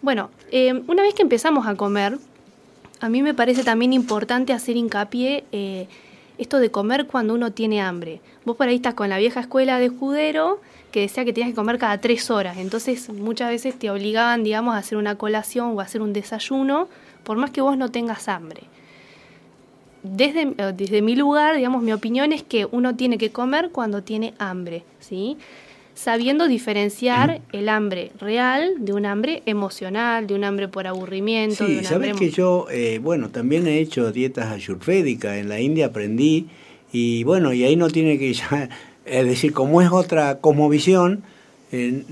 [0.00, 2.18] Bueno, eh, una vez que empezamos a comer,
[3.02, 5.88] a mí me parece también importante hacer hincapié eh,
[6.38, 8.20] esto de comer cuando uno tiene hambre.
[8.44, 10.60] Vos por ahí estás con la vieja escuela de escudero
[10.92, 12.58] que decía que tenías que comer cada tres horas.
[12.58, 16.88] Entonces muchas veces te obligaban, digamos, a hacer una colación o a hacer un desayuno,
[17.24, 18.62] por más que vos no tengas hambre.
[20.04, 24.02] Desde, eh, desde mi lugar, digamos, mi opinión es que uno tiene que comer cuando
[24.04, 25.38] tiene hambre, ¿sí?
[25.94, 31.66] Sabiendo diferenciar el hambre real de un hambre emocional, de un hambre por aburrimiento.
[31.66, 36.46] Sí, sabes que yo, eh, bueno, también he hecho dietas ayurvédicas, en la India aprendí
[36.92, 38.68] y bueno, y ahí no tiene que ya,
[39.04, 41.22] es decir, como es otra cosmovisión,
[41.74, 42.04] eh,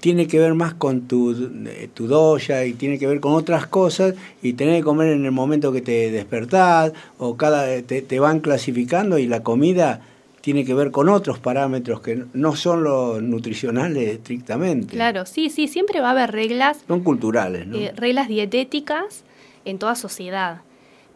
[0.00, 1.32] tiene que ver más con tu,
[1.66, 5.24] eh, tu doya y tiene que ver con otras cosas y tener que comer en
[5.24, 10.00] el momento que te despertás o cada te, te van clasificando y la comida
[10.46, 14.94] tiene que ver con otros parámetros que no son los nutricionales estrictamente.
[14.94, 16.84] Claro, sí, sí, siempre va a haber reglas.
[16.86, 17.76] Son culturales, ¿no?
[17.76, 19.24] Eh, reglas dietéticas
[19.64, 20.60] en toda sociedad.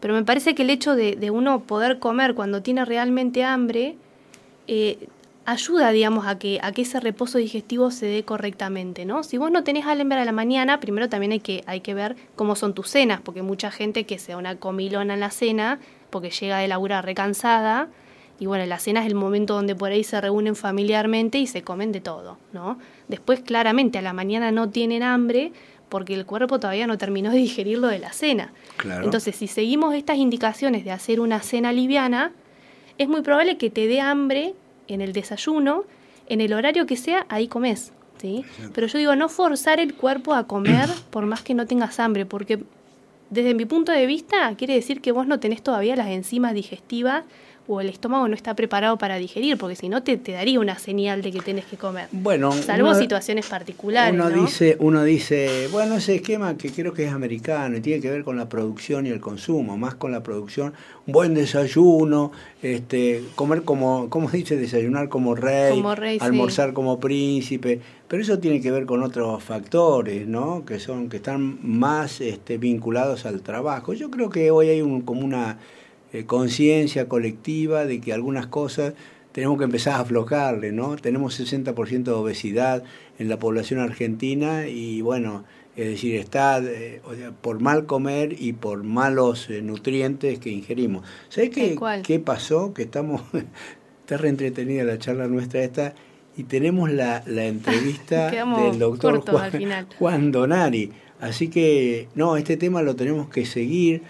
[0.01, 3.95] Pero me parece que el hecho de, uno poder comer cuando tiene realmente hambre
[4.67, 5.07] eh,
[5.45, 9.23] ayuda, digamos, a que, a que ese reposo digestivo se dé correctamente, ¿no?
[9.23, 12.17] Si vos no tenés hambre a la mañana, primero también hay que, hay que ver
[12.35, 16.31] cómo son tus cenas, porque mucha gente que sea una comilona en la cena, porque
[16.31, 17.87] llega de laburar recansada,
[18.41, 21.61] Y bueno, la cena es el momento donde por ahí se reúnen familiarmente y se
[21.61, 22.79] comen de todo, ¿no?
[23.07, 25.51] Después, claramente, a la mañana no tienen hambre
[25.89, 28.51] porque el cuerpo todavía no terminó de digerir lo de la cena.
[29.03, 32.31] Entonces, si seguimos estas indicaciones de hacer una cena liviana,
[32.97, 34.55] es muy probable que te dé hambre
[34.87, 35.83] en el desayuno,
[36.27, 37.93] en el horario que sea, ahí comes.
[38.17, 38.43] ¿sí?
[38.73, 42.25] Pero yo digo, no forzar el cuerpo a comer por más que no tengas hambre,
[42.25, 42.63] porque
[43.29, 47.23] desde mi punto de vista quiere decir que vos no tenés todavía las enzimas digestivas
[47.71, 50.77] o el estómago no está preparado para digerir, porque si no te, te daría una
[50.77, 52.07] señal de que tienes que comer.
[52.11, 54.13] Bueno, salvo situaciones particulares.
[54.13, 58.09] Uno dice, uno dice, bueno, ese esquema que creo que es americano y tiene que
[58.09, 60.73] ver con la producción y el consumo, más con la producción,
[61.07, 62.31] un buen desayuno,
[62.61, 64.57] este, comer como, ¿cómo dice?
[64.57, 65.81] Desayunar como rey,
[66.19, 70.65] almorzar como príncipe, pero eso tiene que ver con otros factores, ¿no?
[70.65, 73.93] Que son, que están más este, vinculados al trabajo.
[73.93, 75.57] Yo creo que hoy hay un, como una
[76.13, 78.93] eh, conciencia colectiva de que algunas cosas
[79.31, 80.95] tenemos que empezar a aflojarle, ¿no?
[80.97, 82.83] Tenemos 60% de obesidad
[83.17, 85.45] en la población argentina y bueno,
[85.75, 87.01] es decir, está eh,
[87.41, 91.07] por mal comer y por malos eh, nutrientes que ingerimos.
[91.29, 92.73] ¿Sabes qué, qué pasó?
[92.73, 93.21] Que estamos,
[94.01, 95.93] está reentretenida la charla nuestra esta
[96.35, 100.91] y tenemos la, la entrevista del doctor Juan, Juan Donari.
[101.21, 104.01] Así que, no, este tema lo tenemos que seguir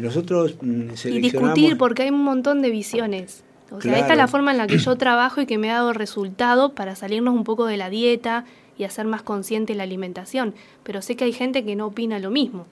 [0.00, 3.42] nosotros mm, Y discutir, porque hay un montón de visiones.
[3.70, 5.74] O sea, esta es la forma en la que yo trabajo y que me ha
[5.74, 8.44] dado resultado para salirnos un poco de la dieta
[8.78, 10.54] y hacer más consciente la alimentación.
[10.84, 12.66] Pero sé que hay gente que no opina lo mismo.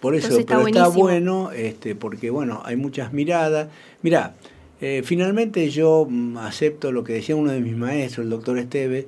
[0.00, 3.68] Por eso, está pero está bueno, este, porque bueno, hay muchas miradas.
[4.02, 4.34] Mira,
[4.80, 9.06] eh, finalmente yo mm, acepto lo que decía uno de mis maestros, el doctor Esteves.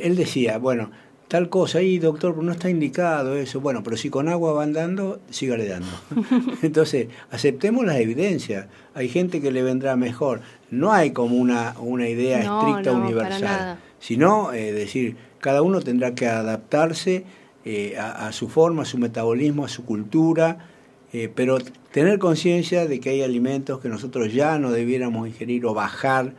[0.00, 0.90] Él decía, bueno,
[1.30, 3.60] tal cosa, y doctor, no está indicado eso.
[3.60, 5.86] Bueno, pero si con agua van dando, sígale dando.
[6.62, 8.66] Entonces, aceptemos las evidencias.
[8.94, 10.40] Hay gente que le vendrá mejor.
[10.72, 13.78] No hay como una, una idea estricta universal.
[14.00, 17.24] Sino, es decir, cada uno tendrá que adaptarse
[17.64, 20.66] eh, a, su forma, a su metabolismo, a su cultura,
[21.12, 21.58] eh, pero
[21.92, 26.34] tener conciencia de que hay alimentos que nosotros ya no debiéramos ingerir o bajar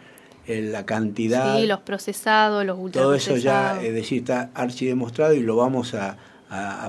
[0.47, 1.57] la cantidad.
[1.57, 6.17] Sí, los procesados, los Todo eso ya, es decir, está archidemostrado y lo vamos a,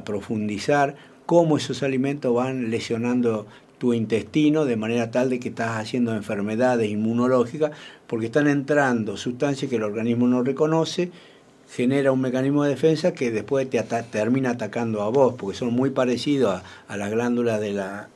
[0.05, 3.47] profundizar, cómo esos alimentos van lesionando
[3.79, 7.71] tu intestino de manera tal de que estás haciendo enfermedades inmunológicas,
[8.09, 11.13] porque están entrando sustancias que el organismo no reconoce,
[11.71, 15.91] genera un mecanismo de defensa que después te termina atacando a vos, porque son muy
[15.91, 18.09] parecidos a las glándulas de la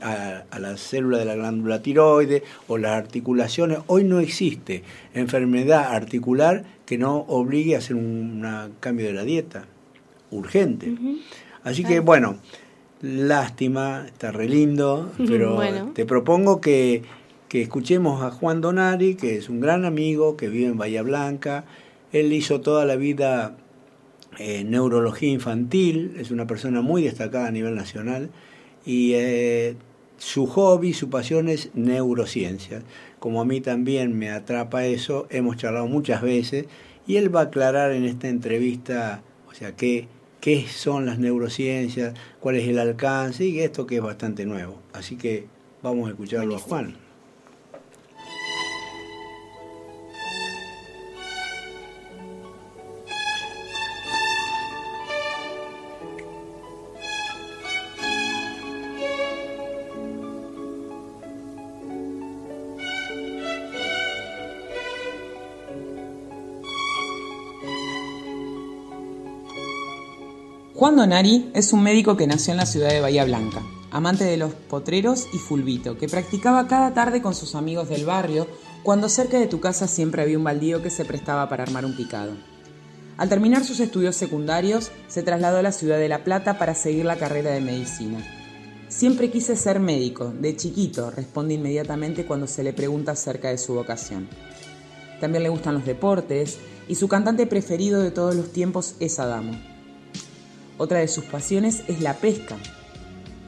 [0.00, 3.78] a, a, la célula de la glándula tiroide o las articulaciones.
[3.86, 4.82] Hoy no existe
[5.14, 8.46] enfermedad articular que no obligue a hacer un
[8.80, 9.66] cambio de la dieta
[10.30, 10.94] urgente.
[11.64, 12.36] Así que bueno,
[13.00, 15.60] lástima, está re lindo, pero
[15.94, 17.02] te propongo que,
[17.48, 21.64] que escuchemos a Juan Donari, que es un gran amigo que vive en Bahía Blanca.
[22.12, 23.56] Él hizo toda la vida
[24.38, 28.30] eh, neurología infantil, es una persona muy destacada a nivel nacional
[28.84, 29.76] y eh,
[30.18, 32.82] su hobby, su pasión es neurociencia.
[33.18, 36.66] Como a mí también me atrapa eso, hemos charlado muchas veces
[37.06, 40.08] y él va a aclarar en esta entrevista, o sea, qué,
[40.40, 44.78] qué son las neurociencias, cuál es el alcance y esto que es bastante nuevo.
[44.92, 45.46] Así que
[45.82, 47.01] vamos a escucharlo a Juan.
[70.82, 74.36] Juan Donari es un médico que nació en la ciudad de Bahía Blanca, amante de
[74.36, 78.48] los potreros y fulbito, que practicaba cada tarde con sus amigos del barrio
[78.82, 81.96] cuando cerca de tu casa siempre había un baldío que se prestaba para armar un
[81.96, 82.32] picado.
[83.16, 87.04] Al terminar sus estudios secundarios, se trasladó a la ciudad de La Plata para seguir
[87.04, 88.18] la carrera de medicina.
[88.88, 93.74] Siempre quise ser médico, de chiquito, responde inmediatamente cuando se le pregunta acerca de su
[93.74, 94.28] vocación.
[95.20, 99.71] También le gustan los deportes y su cantante preferido de todos los tiempos es Adamo.
[100.82, 102.56] Otra de sus pasiones es la pesca.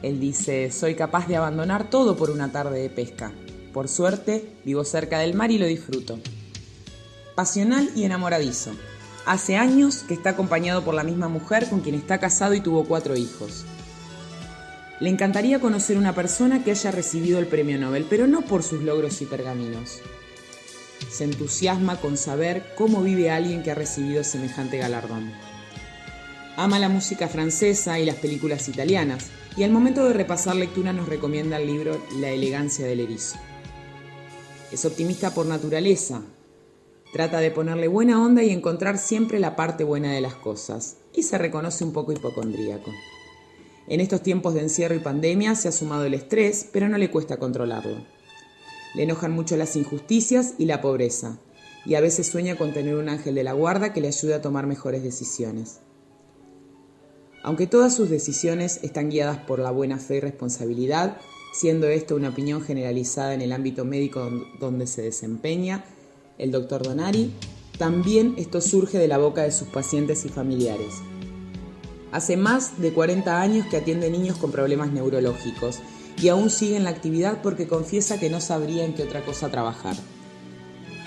[0.01, 3.33] Él dice, soy capaz de abandonar todo por una tarde de pesca.
[3.73, 6.17] Por suerte, vivo cerca del mar y lo disfruto.
[7.35, 8.71] Pasional y enamoradizo.
[9.25, 12.85] Hace años que está acompañado por la misma mujer con quien está casado y tuvo
[12.85, 13.65] cuatro hijos.
[15.01, 18.81] Le encantaría conocer una persona que haya recibido el premio Nobel, pero no por sus
[18.81, 19.99] logros y pergaminos.
[21.11, 25.33] Se entusiasma con saber cómo vive alguien que ha recibido semejante galardón.
[26.57, 29.27] Ama la música francesa y las películas italianas,
[29.57, 33.35] y al momento de repasar lectura nos recomienda el libro La elegancia del erizo.
[34.71, 36.21] Es optimista por naturaleza.
[37.11, 40.95] Trata de ponerle buena onda y encontrar siempre la parte buena de las cosas.
[41.13, 42.91] Y se reconoce un poco hipocondríaco.
[43.87, 47.11] En estos tiempos de encierro y pandemia se ha sumado el estrés, pero no le
[47.11, 47.97] cuesta controlarlo.
[48.95, 51.37] Le enojan mucho las injusticias y la pobreza,
[51.85, 54.41] y a veces sueña con tener un ángel de la guarda que le ayude a
[54.41, 55.81] tomar mejores decisiones.
[57.45, 61.17] Aunque todas sus decisiones están guiadas por la buena fe y responsabilidad,
[61.53, 64.27] siendo esto una opinión generalizada en el ámbito médico
[64.59, 65.85] donde se desempeña
[66.39, 67.35] el doctor Donari,
[67.77, 70.95] también esto surge de la boca de sus pacientes y familiares.
[72.11, 75.81] Hace más de 40 años que atiende niños con problemas neurológicos
[76.19, 79.51] y aún sigue en la actividad porque confiesa que no sabría en qué otra cosa
[79.51, 79.95] trabajar.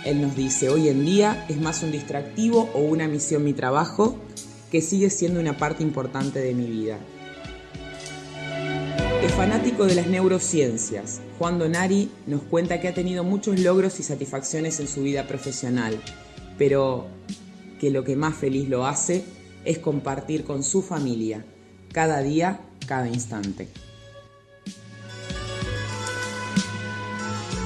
[0.04, 4.14] Él nos dice, hoy en día es más un distractivo o una misión mi trabajo
[4.70, 6.98] que sigue siendo una parte importante de mi vida.
[9.22, 11.20] Es fanático de las neurociencias.
[11.38, 16.00] Juan Donari nos cuenta que ha tenido muchos logros y satisfacciones en su vida profesional,
[16.56, 17.06] pero
[17.80, 19.24] que lo que más feliz lo hace
[19.64, 21.44] es compartir con su familia,
[21.92, 23.68] cada día, cada instante.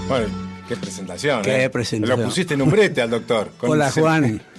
[0.08, 0.26] Bueno,
[0.68, 1.42] qué presentación.
[1.42, 1.70] Qué ¿eh?
[1.70, 2.18] presentación.
[2.18, 3.50] Lo pusiste en un brete al doctor.
[3.56, 4.42] con Hola Juan,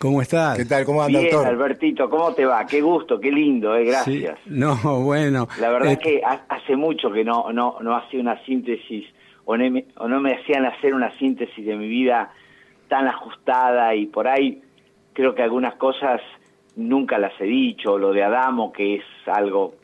[0.00, 0.56] ¿cómo estás?
[0.56, 0.84] ¿Qué tal?
[0.84, 1.48] ¿Cómo anda, Bien, doctor?
[1.52, 2.64] Albertito, ¿cómo te va?
[2.66, 4.38] Qué gusto, qué lindo, eh, gracias.
[4.44, 5.46] Sí, No, bueno.
[5.60, 9.04] La verdad eh, es que ha- hace mucho que no, no, no hacía una síntesis
[9.44, 12.32] o no, me, o no me hacían hacer una síntesis de mi vida
[12.88, 14.62] tan ajustada y por ahí
[15.12, 16.20] creo que algunas cosas
[16.76, 19.74] nunca las he dicho, lo de Adamo que es algo,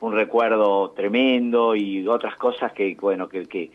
[0.00, 3.70] un recuerdo tremendo y otras cosas que, bueno, que, que,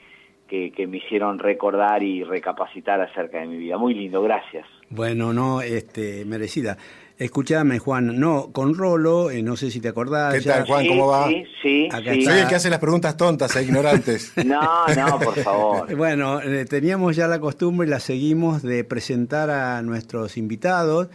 [0.48, 3.78] que, que me hicieron recordar y recapacitar acerca de mi vida.
[3.78, 4.66] Muy lindo, gracias.
[4.90, 6.78] Bueno, no, este, merecida.
[7.18, 10.34] Escúchame, Juan, no, con Rolo, eh, no sé si te acordás.
[10.36, 10.84] ¿Qué ya- tal, Juan?
[10.84, 11.28] Sí, ¿cómo va?
[11.28, 12.20] Sí, sí, Acá sí.
[12.20, 12.32] está.
[12.32, 14.32] Soy el que hace las preguntas tontas e ignorantes.
[14.46, 15.96] No, no, por favor.
[15.98, 21.10] Bueno, eh, teníamos ya la costumbre y la seguimos de presentar a nuestros invitados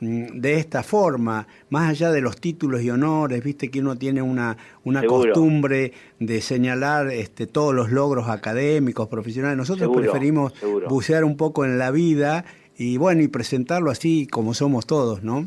[0.00, 4.22] mm, de esta forma, más allá de los títulos y honores, viste que uno tiene
[4.22, 5.34] una, una Seguro.
[5.34, 9.58] costumbre de señalar este, todos los logros académicos, profesionales.
[9.58, 10.88] Nosotros Seguro, preferimos seguro.
[10.88, 12.46] bucear un poco en la vida
[12.82, 15.46] y bueno, y presentarlo así como somos todos, ¿no?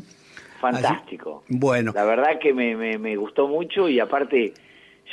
[0.60, 1.42] Fantástico.
[1.44, 4.54] Así- bueno, La verdad que me, me, me gustó mucho y aparte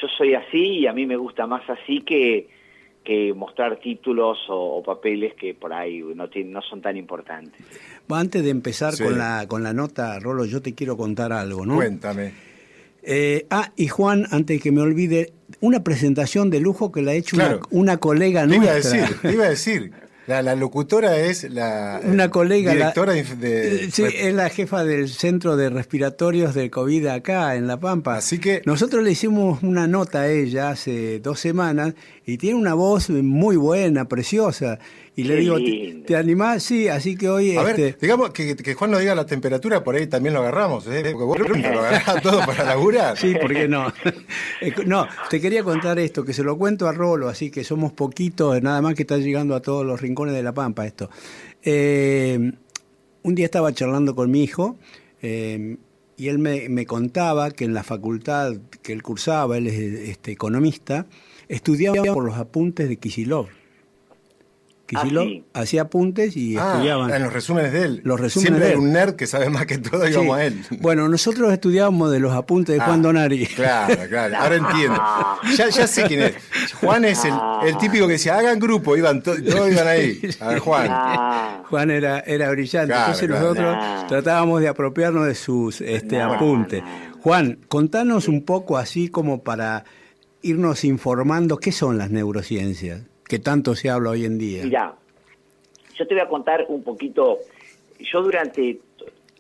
[0.02, 2.48] yo soy así y a mí me gusta más así que,
[3.04, 7.60] que mostrar títulos o, o papeles que por ahí no, tienen, no son tan importantes.
[8.10, 9.04] antes de empezar Sí.
[9.04, 11.76] con, la, con la nota, Rolo, yo te quiero contar algo, ¿no?
[11.76, 12.34] Cuéntame.
[13.04, 17.12] Eh, ah, y Juan, antes de que me olvide, una presentación de lujo que la
[17.12, 17.62] ha hecho Claro.
[17.72, 19.92] una, una colega Te iba a decir, te iba a decir.
[20.32, 22.72] La, la locutora es la Una colega.
[22.72, 27.56] directora de, de- Eh, sí, es la jefa del centro de respiratorios del COVID acá
[27.56, 28.16] en La Pampa.
[28.16, 32.74] Así que- Nosotros le hicimos una nota a ella hace dos semanas y tiene una
[32.76, 34.80] voz muy buena, preciosa.
[35.14, 36.64] Y le Qué digo, ¿te, te animás?
[36.64, 37.58] Sí, así que hoy.
[37.58, 40.40] A este, ver, digamos que, que Juan nos diga la temperatura, por ahí también lo
[40.40, 41.02] agarramos, ¿eh?
[41.12, 43.18] Porque vos lo agarrás todo para laburar.
[43.18, 43.92] Sí, ¿por qué no?
[44.62, 47.94] Eh, no, te quería contar esto, que se lo cuento a Rolo, así que somos
[47.94, 51.10] poquitos, nada más que está llegando a todos los rincones de La Pampa esto.
[51.64, 52.52] Eh,
[53.24, 54.78] un día estaba charlando con mi hijo
[55.22, 55.78] eh,
[56.16, 58.54] y él me, me contaba que en la facultad
[58.84, 61.08] que él cursaba, él es este, economista,
[61.48, 63.48] estudiaba por los apuntes de Kisilov.
[64.96, 65.44] Kisilov Ah, sí.
[65.54, 67.12] hacía apuntes y Ah, estudiaban.
[67.14, 68.02] en los resúmenes de él.
[68.04, 70.14] Los resúmenes Siempre de hay un nerd que sabe más que todo Sí.
[70.16, 70.62] vamos a él.
[70.82, 73.46] Bueno, nosotros estudiábamos de los apuntes de Juan Ah, Donari.
[73.48, 75.02] Claro, claro, ahora entiendo.
[75.58, 76.34] Ya, ya sé quién es.
[76.82, 77.34] Juan es el,
[77.66, 80.20] el típico que decía, hagan grupo, iban to- todos iban ahí.
[80.40, 80.88] A ver, Juan.
[80.90, 83.44] Ah, Juan era, era brillante, Claro, entonces claro.
[83.44, 84.08] nosotros Nah.
[84.08, 86.84] tratábamos de apropiarnos de sus este, Nah, apuntes.
[87.22, 89.84] Juan, contanos un poco así como para
[90.42, 94.66] irnos informando qué son las neurociencias, que tanto se habla hoy en día.
[94.66, 94.94] Mira,
[95.96, 97.40] yo te voy a contar un poquito.
[97.98, 98.80] Yo durante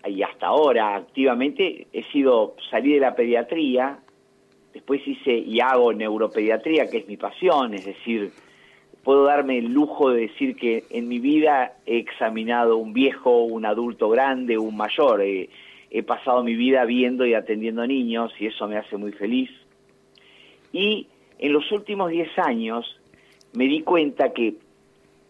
[0.07, 3.99] y hasta ahora activamente he sido salí de la pediatría,
[4.73, 8.31] después hice y hago neuropediatría, que es mi pasión, es decir,
[9.03, 13.65] puedo darme el lujo de decir que en mi vida he examinado un viejo, un
[13.65, 15.21] adulto grande, un mayor.
[15.21, 15.49] He,
[15.89, 19.49] he pasado mi vida viendo y atendiendo niños y eso me hace muy feliz.
[20.71, 21.07] Y
[21.39, 23.01] en los últimos 10 años
[23.54, 24.56] me di cuenta que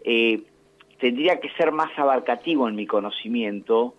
[0.03, 0.41] eh,
[0.99, 3.95] tendría que ser más abarcativo en mi conocimiento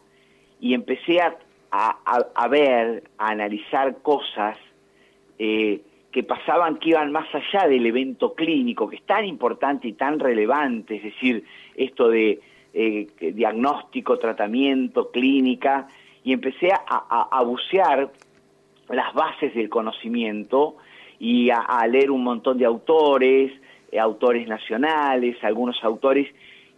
[0.61, 1.37] y empecé a,
[1.70, 1.99] a-
[2.35, 4.57] a- ver, a analizar cosas
[5.39, 5.81] eh,
[6.12, 10.20] que pasaban, que iban más allá del evento clínico, que es tan importante y tan
[10.20, 11.45] relevante, es decir,
[11.75, 12.41] esto de
[12.75, 15.89] eh, diagnóstico, tratamiento, clínica,
[16.23, 18.12] y empecé a, a- bucear
[18.89, 20.77] las bases del conocimiento
[21.18, 23.53] y a leer un montón de autores,
[23.99, 26.28] autores nacionales, algunos autores,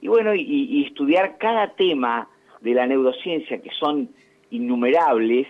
[0.00, 2.28] y bueno, y, estudiar cada tema
[2.60, 4.10] de la neurociencia, que son
[4.50, 5.46] innumerables,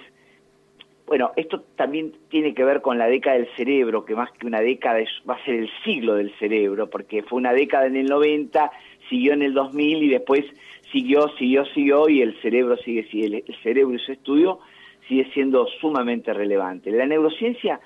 [1.06, 4.60] bueno, esto también tiene que ver con la década del cerebro, que más que una
[4.60, 8.70] década va a ser el siglo del cerebro, porque fue una década en el 90,
[9.08, 10.44] siguió en el 2000 y después
[10.92, 14.60] siguió, siguió, siguió y el cerebro sigue, sigue el cerebro y su estudio
[15.08, 16.90] sigue siendo sumamente relevante.
[16.90, 17.80] La neurociencia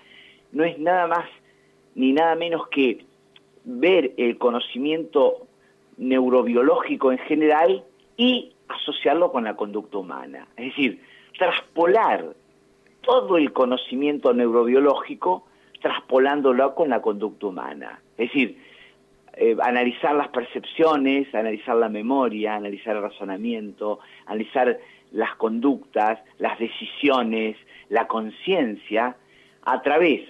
[0.52, 1.26] no es nada más
[1.94, 3.04] ni nada menos que
[3.70, 5.46] ver el conocimiento
[5.98, 7.84] neurobiológico en general
[8.16, 10.48] y asociarlo con la conducta humana.
[10.56, 11.02] Es decir,
[11.36, 12.34] traspolar
[13.02, 15.44] todo el conocimiento neurobiológico
[15.82, 18.00] traspolándolo con la conducta humana.
[18.16, 18.58] Es decir,
[19.34, 24.78] eh, analizar las percepciones, analizar la memoria, analizar el razonamiento, analizar
[25.12, 27.56] las conductas, las decisiones,
[27.90, 29.16] la conciencia,
[29.62, 30.22] a través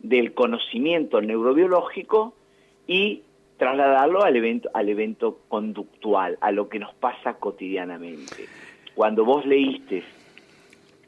[0.00, 2.34] del conocimiento neurobiológico
[2.92, 3.22] y
[3.56, 8.46] trasladarlo al evento, al evento conductual, a lo que nos pasa cotidianamente.
[8.94, 10.02] Cuando vos leíste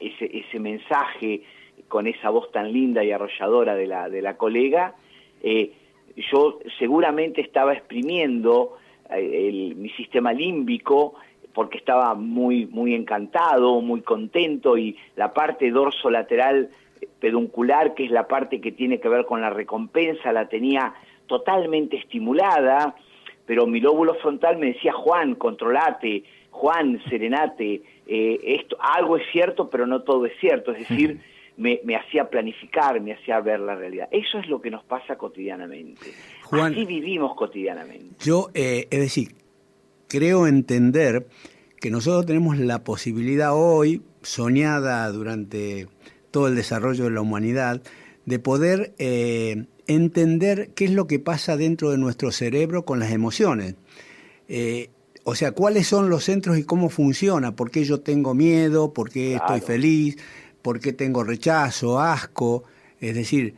[0.00, 1.42] ese, ese mensaje
[1.88, 4.94] con esa voz tan linda y arrolladora de la, de la colega,
[5.42, 5.72] eh,
[6.32, 8.78] yo seguramente estaba exprimiendo
[9.10, 11.16] eh, mi sistema límbico
[11.52, 16.70] porque estaba muy, muy encantado, muy contento y la parte dorso lateral
[17.20, 20.94] peduncular, que es la parte que tiene que ver con la recompensa, la tenía
[21.26, 22.94] totalmente estimulada,
[23.46, 29.68] pero mi lóbulo frontal me decía, Juan, controlate, Juan, serenate, eh, esto, algo es cierto,
[29.68, 31.20] pero no todo es cierto, es decir,
[31.56, 34.08] me, hacía planificar, me hacía ver la realidad.
[34.10, 36.00] Eso es lo que nos pasa cotidianamente.
[36.44, 38.16] Juan, Así vivimos cotidianamente.
[38.20, 39.34] Yo, eh, es decir,
[40.08, 41.26] creo entender
[41.80, 45.86] que nosotros tenemos la posibilidad hoy, soñada durante
[46.30, 47.82] todo el desarrollo de la humanidad,
[48.24, 53.12] de poder eh, entender qué es lo que pasa dentro de nuestro cerebro con las
[53.12, 53.76] emociones.
[55.26, 59.10] O sea, cuáles son los centros y cómo funciona, por qué yo tengo miedo, por
[59.10, 60.18] qué estoy feliz,
[60.60, 62.64] por qué tengo rechazo, asco.
[63.00, 63.54] Es decir,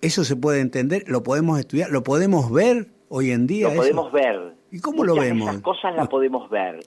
[0.00, 3.68] eso se puede entender, lo podemos estudiar, lo podemos ver hoy en día.
[3.68, 4.54] Lo podemos ver.
[4.70, 5.50] ¿Y cómo lo vemos?
[5.50, 6.80] Esas cosas las podemos ver.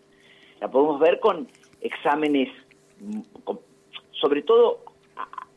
[0.60, 1.48] La podemos ver con
[1.82, 2.50] exámenes,
[4.20, 4.80] sobre todo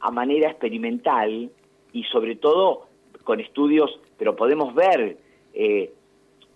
[0.00, 1.50] a, manera experimental
[1.92, 2.85] y sobre todo
[3.26, 5.18] con estudios, pero podemos ver
[5.52, 5.92] eh,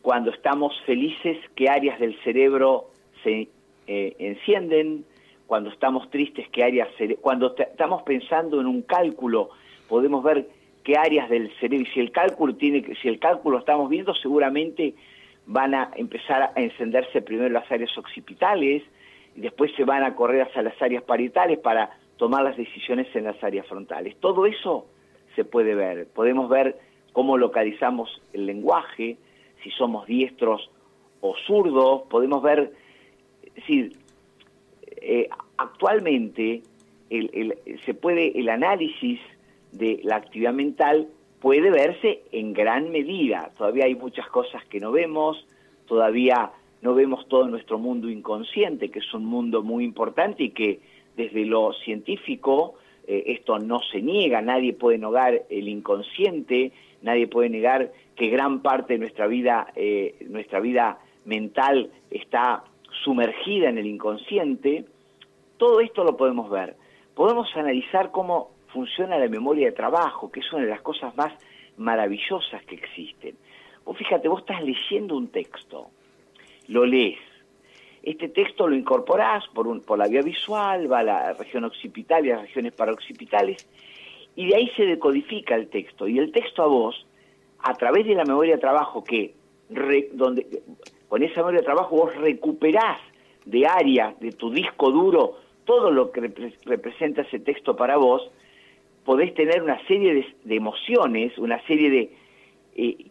[0.03, 2.91] cuando estamos felices, qué áreas del cerebro
[3.23, 3.49] se
[3.89, 5.05] eh, encienden,
[5.47, 6.89] cuando estamos tristes, qué áreas,
[7.21, 9.51] cuando estamos pensando en un cálculo,
[9.89, 10.49] podemos ver
[10.85, 14.95] qué áreas del cerebro, y si el cálculo tiene, si el cálculo estamos viendo, seguramente
[15.47, 18.85] van a empezar a encenderse primero las áreas occipitales,
[19.35, 23.25] y después se van a correr hacia las áreas parietales para tomar las decisiones en
[23.25, 24.15] las áreas frontales.
[24.21, 24.87] Todo eso
[25.35, 26.07] se puede ver.
[26.09, 26.79] Podemos ver
[27.13, 29.17] cómo localizamos el lenguaje,
[29.63, 30.71] si somos diestros
[31.21, 32.73] o zurdos, podemos ver,
[33.55, 33.93] es
[35.03, 36.63] eh, actualmente
[37.11, 39.21] el, se puede, el análisis
[39.73, 41.09] de la actividad mental
[41.41, 43.51] puede verse en gran medida.
[43.57, 45.47] Todavía hay muchas cosas que no vemos,
[45.87, 46.53] todavía
[46.83, 50.81] no vemos todo nuestro mundo inconsciente, que es un mundo muy importante y que
[51.17, 52.75] desde lo científico
[53.11, 56.71] eh, esto no se niega, nadie puede negar el inconsciente,
[57.03, 62.63] nadie puede negar que gran parte de nuestra vida, eh, nuestra vida mental está
[63.03, 64.85] sumergida en el inconsciente,
[65.57, 66.77] todo esto lo podemos ver.
[67.17, 71.33] Podemos analizar cómo funciona la memoria de trabajo, que es una de las cosas más
[71.79, 73.35] maravillosas que existen.
[73.85, 75.91] Vos fíjate, vos estás leyendo un texto,
[76.69, 77.19] lo lees,
[78.03, 82.31] este texto lo incorporás por, por la vía visual, va a la región occipital y
[82.31, 83.67] a las regiones paroccipitales,
[84.37, 86.09] y de ahí se decodifica el texto.
[86.09, 87.07] Y el texto a vos,
[87.59, 89.35] a través de la memoria de trabajo, que
[90.13, 90.63] donde
[91.09, 92.99] con esa memoria de trabajo vos recuperás
[93.45, 96.33] de área, de tu disco duro, todo lo que
[96.65, 98.31] representa ese texto para vos,
[99.05, 102.17] podés tener una serie de, emociones, una serie de...
[102.77, 103.07] Eh,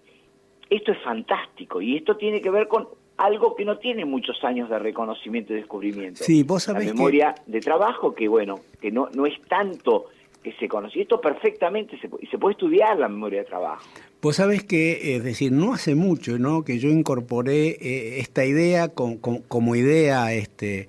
[0.69, 2.87] esto es fantástico y esto tiene que ver con
[3.19, 6.23] algo que no tiene muchos años de reconocimiento y descubrimiento.
[6.23, 10.05] Sí, vos sabés La memoria de trabajo que, bueno, que no, no es tanto
[10.41, 11.01] que se conoce.
[11.01, 13.83] Esto perfectamente se, se puede estudiar la memoria de trabajo.
[14.21, 16.63] Vos sabés que, es decir, no hace mucho ¿no?
[16.63, 20.87] que yo incorporé eh, esta idea como idea, este,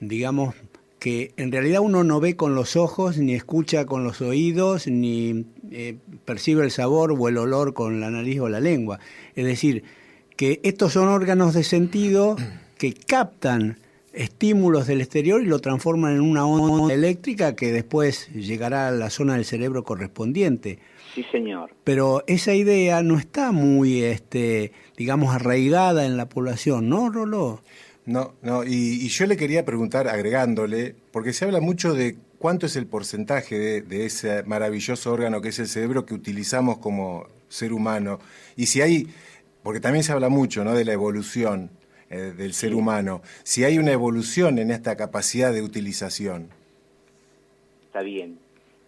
[0.00, 0.54] digamos,
[0.98, 5.44] que en realidad uno no ve con los ojos, ni escucha con los oídos, ni
[5.70, 8.98] eh, percibe el sabor o el olor con la nariz o la lengua.
[9.34, 9.84] Es decir,
[10.36, 12.36] que estos son órganos de sentido
[12.78, 13.78] que captan
[14.12, 19.10] estímulos del exterior y lo transforman en una onda eléctrica que después llegará a la
[19.10, 20.78] zona del cerebro correspondiente.
[21.14, 21.70] Sí, señor.
[21.84, 27.62] Pero esa idea no está muy, este, digamos, arraigada en la población, ¿no, Rolo?
[28.06, 32.76] No, no, y, yo le quería preguntar, agregándole, porque se habla mucho de cuánto es
[32.76, 37.72] el porcentaje de, de, ese maravilloso órgano que es el cerebro que utilizamos como ser
[37.72, 38.20] humano,
[38.56, 39.08] y si hay,
[39.66, 40.74] porque también se habla mucho ¿no?
[40.74, 41.70] de la evolución
[42.08, 46.50] eh, del ser humano, si hay una evolución en esta capacidad de utilización.
[47.86, 48.38] Está bien.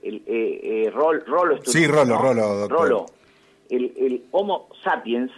[0.03, 2.79] El, eh, eh Rolo es Sí, Rolo, Rolo, doctor.
[2.79, 3.07] Rolo.
[3.69, 5.33] El, el Homo sapiens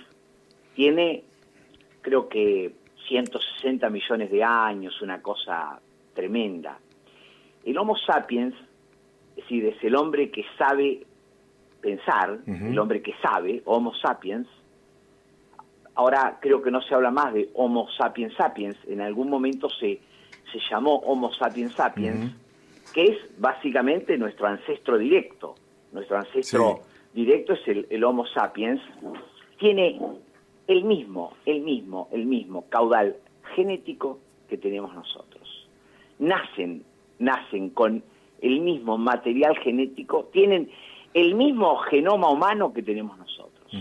[0.74, 1.24] tiene,
[2.02, 2.74] creo que
[3.08, 5.80] 160 millones de años, una cosa
[6.12, 6.78] tremenda.
[7.64, 8.54] El Homo sapiens,
[9.36, 11.06] es decir, es el hombre que sabe
[11.80, 14.46] pensar, el hombre que sabe, Homo sapiens,
[15.94, 20.00] ahora creo que no se habla más de Homo sapiens sapiens, en algún momento se,
[20.52, 22.32] se llamó Homo sapiens sapiens,
[22.92, 25.54] que es básicamente nuestro ancestro directo.
[25.92, 26.80] Nuestro ancestro
[27.12, 28.80] directo es el, el Homo sapiens,
[29.58, 30.00] tiene
[30.66, 33.16] el mismo, el mismo, el mismo caudal
[33.54, 35.68] genético que tenemos nosotros.
[36.18, 36.84] Nacen,
[37.18, 38.02] nacen con
[38.40, 40.70] el mismo material genético, tienen
[41.14, 43.72] el mismo genoma humano que tenemos nosotros.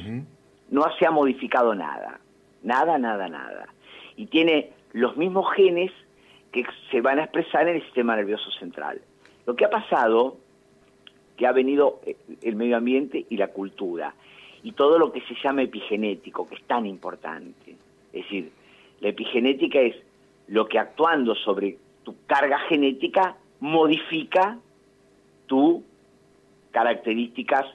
[0.71, 2.19] No se ha modificado nada,
[2.63, 3.67] nada, nada, nada.
[4.15, 5.91] Y tiene los mismos genes
[6.51, 9.01] que se van a expresar en el sistema nervioso central.
[9.45, 10.37] Lo que ha pasado,
[11.37, 12.01] que ha venido
[12.41, 14.13] el medio ambiente y la cultura,
[14.63, 17.75] y todo lo que se llama epigenético, que es tan importante.
[18.11, 18.51] Es decir,
[18.99, 19.95] la epigenética es
[20.47, 24.57] lo que actuando sobre tu carga genética modifica
[25.47, 25.81] tus
[26.71, 27.65] características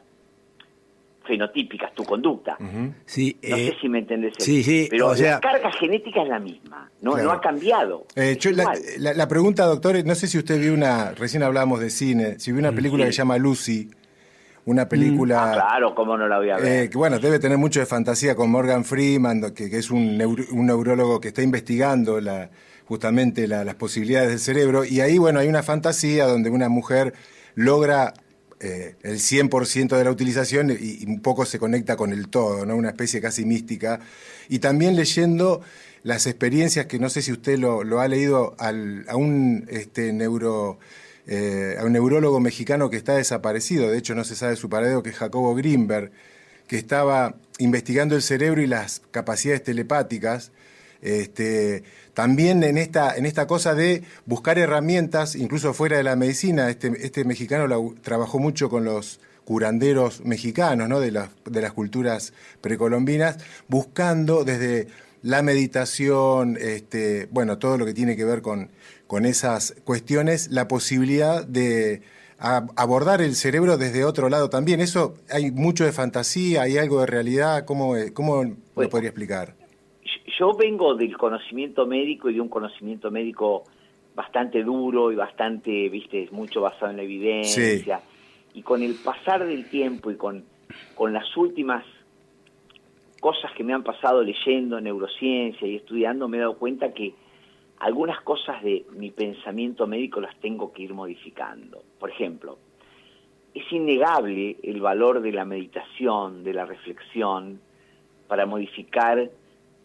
[1.25, 2.57] fenotípicas, tu conducta.
[3.05, 4.35] sí, no sé eh, si me entendés.
[4.39, 8.07] Sí, sí, pero la carga genética es la misma, no, no ha cambiado.
[8.15, 8.39] Eh,
[8.99, 12.61] la, pregunta, doctor, no sé si usted vio una, recién hablábamos de cine, si vio
[12.61, 13.91] una película que se llama Lucy,
[14.67, 15.53] una película...
[15.53, 16.85] Ah, claro, cómo no la voy a ver.
[16.85, 20.21] Eh, que bueno, debe tener mucho de fantasía con Morgan Freeman, que, es un,
[20.53, 22.51] un, neurólogo que está investigando la,
[22.87, 27.15] justamente las posibilidades del cerebro, y ahí, bueno, hay una fantasía donde una mujer
[27.55, 28.15] logra
[28.65, 32.77] eh, el 100% de la utilización y, un poco se conecta con el todo, ¿no?
[32.77, 34.01] Una especie casi mística.
[34.49, 35.61] Y también leyendo
[36.03, 40.79] las experiencias que no sé si usted lo, ha leído a un este, neuro
[41.27, 45.03] eh, a un neurólogo mexicano que está desaparecido, de hecho no se sabe su paradero,
[45.03, 46.11] que es Jacobo Greenberg,
[46.67, 50.53] que estaba investigando el cerebro y las capacidades telepáticas,
[51.05, 51.85] este,
[52.15, 56.93] también en esta, en esta cosa de buscar herramientas, incluso fuera de la medicina, este,
[57.01, 61.01] este mexicano trabajó mucho con los curanderos mexicanos, ¿no?
[61.01, 62.33] de, las, de las culturas
[62.63, 63.37] precolombinas,
[63.69, 64.89] buscando desde
[65.23, 68.71] la meditación, este, bueno, todo lo que tiene que ver con,
[69.07, 72.03] con esas cuestiones, la posibilidad de
[72.39, 74.81] abordar el cerebro desde otro lado también.
[74.81, 79.55] Eso hay mucho de fantasía, hay algo de realidad, ¿cómo, cómo lo podría explicar?
[80.27, 83.65] Yo vengo del conocimiento médico y de un conocimiento médico
[84.15, 88.01] bastante duro y bastante, viste, mucho basado en la evidencia.
[88.55, 90.45] Y con el pasar del tiempo y con,
[90.95, 91.85] con las últimas
[93.21, 97.15] cosas que me han pasado leyendo neurociencia y estudiando, me he dado cuenta que
[97.79, 101.83] algunas cosas de mi pensamiento médico las tengo que ir modificando.
[101.99, 102.59] Por ejemplo,
[103.55, 107.61] es innegable el valor de la meditación, de la reflexión,
[108.27, 109.31] para modificar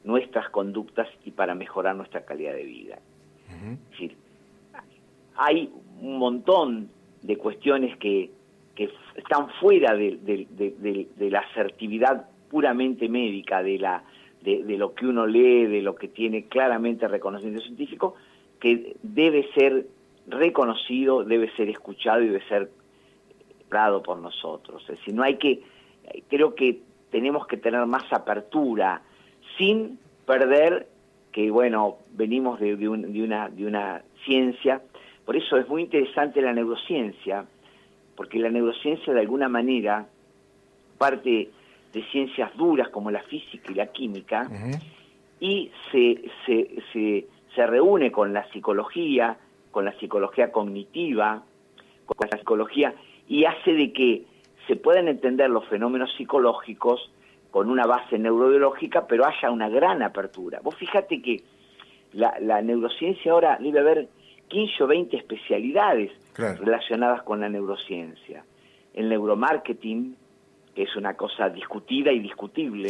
[0.03, 2.99] nuestras conductas y para mejorar nuestra calidad de vida.
[3.49, 4.15] Es decir,
[5.35, 5.71] hay
[6.01, 6.89] un montón
[7.21, 8.31] de cuestiones que,
[8.75, 14.03] que están fuera de, de la asertividad puramente médica, de, la,
[14.41, 18.15] de, lo que uno lee, de lo que tiene claramente reconocimiento científico,
[18.59, 19.87] que debe ser
[20.27, 22.69] reconocido, debe ser escuchado y debe ser
[23.69, 24.81] dado por nosotros.
[24.83, 25.61] Es decir, no hay que,
[26.27, 26.81] creo que
[27.11, 29.01] tenemos que tener más apertura,
[29.59, 30.87] sin perder
[31.31, 34.81] que, bueno, venimos de, de, una, de una ciencia,
[35.25, 37.45] por eso es muy interesante la neurociencia,
[38.15, 40.07] porque la neurociencia de alguna manera
[40.97, 41.49] parte
[41.93, 44.49] de ciencias duras como la física y la química
[45.39, 49.37] y se, se, se, se, reúne con la psicología,
[49.71, 51.43] con la psicología cognitiva,
[52.05, 52.93] con la psicología
[53.27, 54.25] y hace de que
[54.67, 57.09] se puedan entender los fenómenos psicológicos
[57.51, 60.59] con una base neurobiológica, pero haya una gran apertura.
[60.61, 61.43] Vos fíjate que
[62.13, 64.07] la, la neurociencia ahora debe haber
[64.47, 68.43] 15 o 20 especialidades relacionadas con la neurociencia.
[68.93, 70.15] El neuromarketing,
[70.83, 72.89] es una cosa discutida y discutible.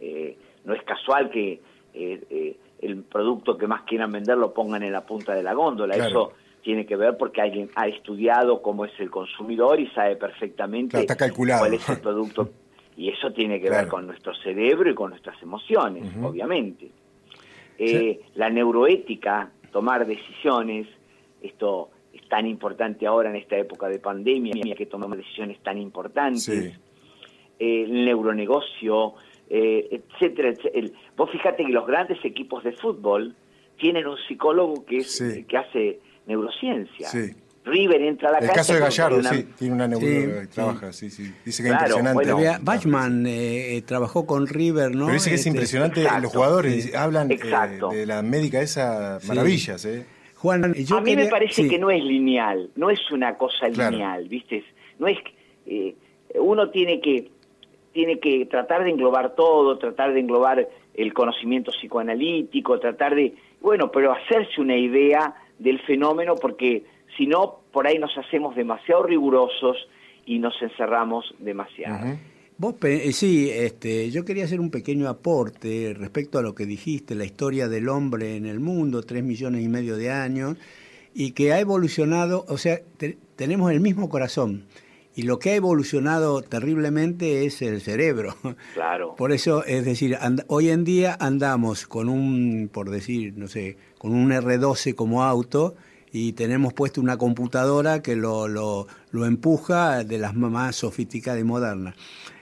[0.00, 1.60] Eh, no es casual que
[1.94, 5.54] eh, eh, el producto que más quieran vender lo pongan en la punta de la
[5.54, 5.94] góndola.
[5.94, 11.06] Eso tiene que ver porque alguien ha estudiado cómo es el consumidor y sabe perfectamente
[11.36, 12.50] cuál es el producto.
[13.00, 16.90] Y eso tiene que ver con nuestro cerebro y con nuestras emociones, obviamente.
[17.78, 20.86] Eh, la neuroética, tomar decisiones,
[21.40, 26.46] esto es tan importante ahora en esta época de pandemia, que tomamos decisiones tan importantes.
[26.50, 26.76] Eh,
[27.58, 29.14] el neuronegocio,
[29.48, 30.52] eh, etcétera,
[31.16, 33.34] vos fíjate que los grandes equipos de fútbol
[33.78, 37.08] tienen un psicólogo que, es, que hace neurociencia.
[37.64, 41.10] River entra a la El caso de Gallardo, sí, tiene una neuróloga que trabaja, sí,
[41.10, 41.32] sí.
[41.44, 42.32] Dice que es impresionante.
[42.32, 45.06] Bueno, Bachman eh, trabajó con River, ¿no?
[45.06, 47.38] Pero dice que es este, impresionante, los jugadores hablan eh,
[47.92, 50.06] de la médica esa, maravillas, ¿eh?
[50.36, 54.26] Juan, yo a mí me parece que no es lineal, no es una cosa lineal,
[54.26, 54.64] ¿viste?
[54.98, 55.18] No es
[55.66, 55.94] eh,
[56.34, 57.30] uno tiene que
[57.92, 63.90] tiene que tratar de englobar todo, tratar de englobar el conocimiento psicoanalítico, tratar de, bueno,
[63.90, 66.84] pero hacerse una idea del fenómeno porque
[67.16, 69.76] si no, por ahí nos hacemos demasiado rigurosos
[70.26, 72.16] y nos encerramos demasiado.
[72.58, 77.14] Vos, eh, sí, este, yo quería hacer un pequeño aporte respecto a lo que dijiste,
[77.14, 80.58] la historia del hombre en el mundo, tres millones y medio de años,
[81.14, 82.80] y que ha evolucionado, o sea,
[83.36, 84.66] tenemos el mismo corazón,
[85.14, 88.34] y lo que ha evolucionado terriblemente es el cerebro.
[88.74, 89.14] Claro.
[89.16, 94.12] Por eso, es decir, hoy en día andamos con un, por decir, no sé, con
[94.12, 95.74] un R12 como auto
[96.12, 101.44] y tenemos puesto una computadora que lo, lo, lo empuja de las más sofisticadas y
[101.44, 101.94] modernas.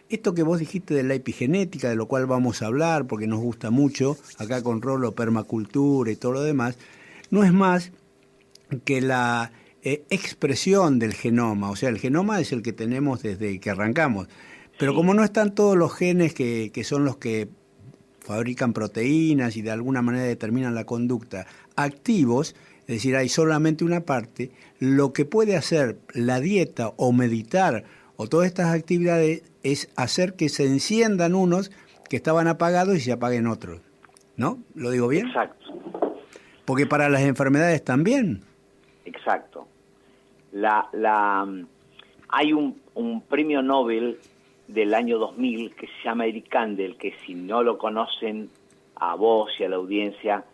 [0.09, 3.41] Esto que vos dijiste de la epigenética, de lo cual vamos a hablar porque nos
[3.41, 6.79] gusta mucho, acá con Rolo, permacultura y todo lo demás,
[7.31, 7.93] no es más
[8.85, 9.53] que la
[9.83, 11.71] eh, expresión del genoma.
[11.71, 14.29] O sea, el genoma es el que tenemos desde que arrancamos.
[14.79, 17.49] Pero como no están todos los genes que, que son los que
[18.21, 21.47] fabrican proteínas y de alguna manera determinan la conducta
[21.77, 22.55] activos,
[22.89, 27.85] es decir, hay solamente una parte, lo que puede hacer la dieta o meditar
[28.17, 31.71] o todas estas actividades es hacer que se enciendan unos
[32.09, 33.83] que estaban apagados y se apaguen otros.
[34.39, 34.57] ¿No?
[34.75, 35.27] ¿Lo digo bien?
[35.27, 35.67] Exacto.
[36.65, 38.41] Porque para las enfermedades también.
[39.05, 39.69] Exacto.
[40.53, 41.47] La, la,
[42.31, 44.19] hay un, un premio Nobel
[44.67, 48.49] del año 2000 que se llama Eric Kandel, que si no lo conocen
[48.97, 50.45] a vos y a la audiencia,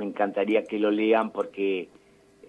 [0.00, 1.88] me encantaría que lo lean porque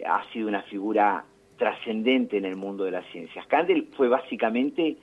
[0.06, 1.26] ha sido una figura
[1.58, 3.46] trascendente en el mundo de las ciencias.
[3.48, 4.96] Kandel fue básicamente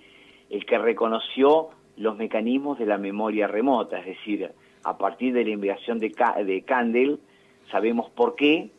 [0.48, 1.68] el que reconoció
[1.98, 4.50] los mecanismos de la memoria remota, es decir,
[4.82, 7.20] a partir de la investigación de, de Kandel
[7.70, 8.70] sabemos por qué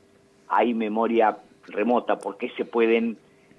[0.47, 3.17] hay memoria remota, por qué se pueden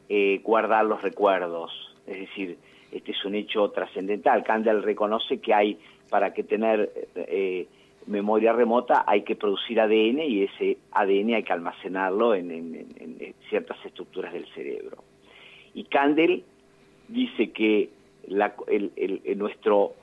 [0.09, 1.71] eh, guardar los recuerdos.
[2.07, 2.59] Es decir,
[2.91, 4.43] este es un hecho trascendental.
[4.43, 7.69] Kandel reconoce que hay, para que tener eh,
[8.11, 12.87] memoria remota, hay que producir ADN y ese ADN hay que almacenarlo en,
[13.49, 15.03] ciertas estructuras del cerebro.
[15.75, 16.45] Y Kandel
[17.09, 17.91] dice que
[19.37, 19.95] nuestro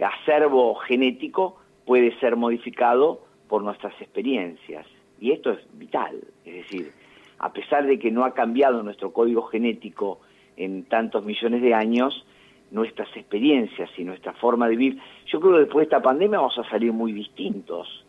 [0.00, 4.86] acervo genético puede ser modificado por nuestras experiencias.
[5.20, 6.20] Y esto es vital.
[6.44, 6.92] Es decir,
[7.38, 10.20] a pesar de que no ha cambiado nuestro código genético
[10.56, 12.24] en tantos millones de años,
[12.70, 14.98] nuestras experiencias y nuestra forma de vivir,
[15.30, 18.04] yo creo que después de esta pandemia vamos a salir muy distintos.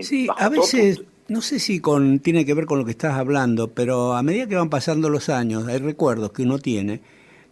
[0.00, 3.68] Sí, a veces, no sé si con, tiene que ver con lo que estás hablando,
[3.68, 7.00] pero a medida que van pasando los años, hay recuerdos que uno tiene,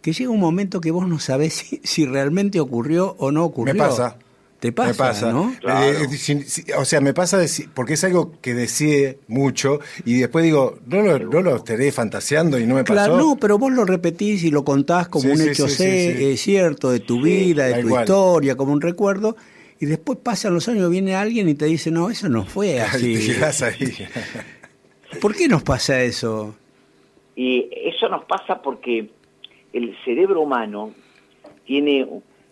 [0.01, 3.73] que llega un momento que vos no sabés si, si realmente ocurrió o no ocurrió.
[3.73, 4.17] Me pasa.
[4.61, 5.55] Te pasa, ¿no?
[5.63, 6.07] Eh,
[6.77, 7.39] o sea, me pasa
[7.73, 12.59] porque es algo que decide mucho y después digo, no lo, no lo estaré fantaseando
[12.59, 12.93] y no me pasó.
[12.93, 16.99] Claro, no, pero vos lo repetís y lo contás como un hecho sé, cierto de
[16.99, 19.35] tu vida, de tu historia, como un recuerdo.
[19.79, 23.17] Y después pasan los años, viene alguien y te dice, no, eso no fue así.
[25.21, 26.53] ¿Por qué nos pasa eso?
[27.35, 29.09] Y eso nos pasa porque
[29.73, 30.93] el cerebro humano
[31.65, 32.05] tiene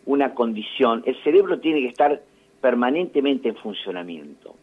[0.09, 2.19] una condición, el cerebro tiene que estar
[2.61, 4.55] permanentemente en funcionamiento.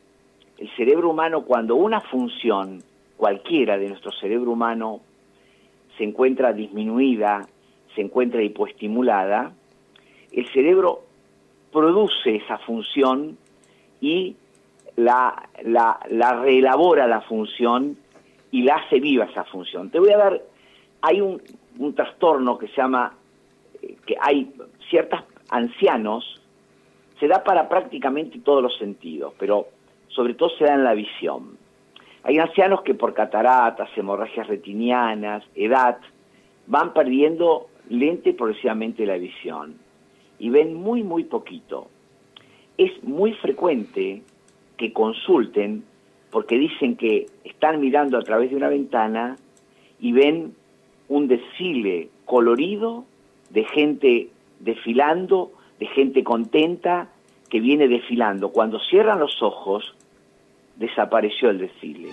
[0.59, 2.83] El cerebro humano, cuando una función,
[3.17, 5.03] cualquiera de nuestro cerebro humano,
[5.97, 7.47] se encuentra disminuida,
[7.95, 9.53] se encuentra hipoestimulada,
[10.33, 11.03] el cerebro
[11.73, 13.39] produce esa función
[14.01, 14.35] y
[14.97, 17.97] la, la, reelabora la función
[18.51, 19.91] y la hace viva esa función.
[19.91, 20.43] Te voy a dar,
[21.03, 21.41] hay un,
[21.79, 23.15] un trastorno que se llama,
[23.81, 24.53] eh, que hay
[24.91, 26.41] ciertas ancianos
[27.19, 29.69] se da para prácticamente todos los sentidos, pero
[30.09, 31.57] sobre todo se da en la visión.
[32.23, 35.99] Hay ancianos que por cataratas, hemorragias retinianas, edad,
[36.67, 39.77] van perdiendo lente progresivamente la visión
[40.39, 41.89] y ven muy, muy poquito.
[42.77, 44.23] Es muy frecuente
[44.77, 45.85] que consulten,
[46.31, 49.37] porque dicen que están mirando a través de una ventana
[50.01, 50.55] y ven
[51.09, 53.05] un desfile colorido
[53.51, 54.29] de gente
[54.61, 57.09] desfilando, de gente contenta
[57.49, 58.51] que viene desfilando.
[58.51, 59.95] Cuando cierran los ojos,
[60.77, 62.09] desapareció el desfile.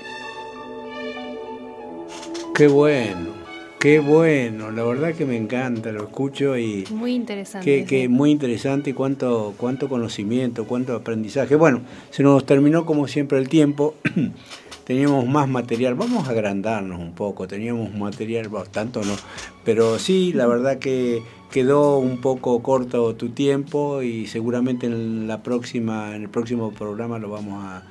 [2.56, 3.32] Qué bueno,
[3.80, 6.86] qué bueno, la verdad que me encanta, lo escucho y...
[6.92, 7.86] Muy interesante.
[7.86, 11.56] Que, muy interesante y cuánto, cuánto conocimiento, cuánto aprendizaje.
[11.56, 11.82] Bueno,
[12.12, 13.96] se nos terminó como siempre el tiempo.
[14.84, 19.16] teníamos más material, vamos a agrandarnos un poco, teníamos material, tanto no,
[19.64, 21.24] pero sí, la verdad que
[21.54, 27.20] quedó un poco corto tu tiempo y seguramente en la próxima, en el próximo programa
[27.20, 27.84] lo vamos a,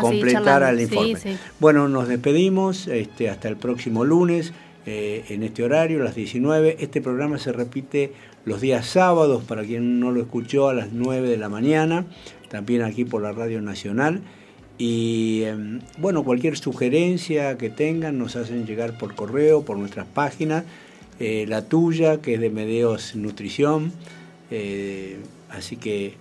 [0.00, 1.18] completar al informe.
[1.58, 4.52] Bueno, nos despedimos este, hasta el próximo lunes.
[4.86, 6.76] Eh, en este horario, las 19.
[6.78, 8.12] Este programa se repite
[8.44, 12.04] los días sábados, para quien no lo escuchó, a las 9 de la mañana,
[12.50, 14.20] también aquí por la Radio Nacional.
[14.78, 20.64] Y em, bueno, cualquier sugerencia que tengan nos hacen llegar por correo, por nuestras páginas.
[21.20, 23.92] Eh, la tuya, que es de Medeos Nutrición.
[24.50, 25.18] Eh,
[25.50, 26.14] así que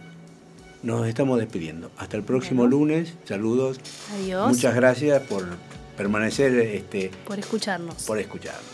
[0.84, 1.92] nos estamos despidiendo.
[1.98, 3.14] Hasta el próximo lunes.
[3.26, 3.80] Saludos.
[4.16, 4.50] Adiós.
[4.50, 5.46] Muchas gracias por
[5.98, 6.54] permanecer.
[6.60, 8.04] Este, por escucharnos.
[8.04, 8.73] Por escucharnos.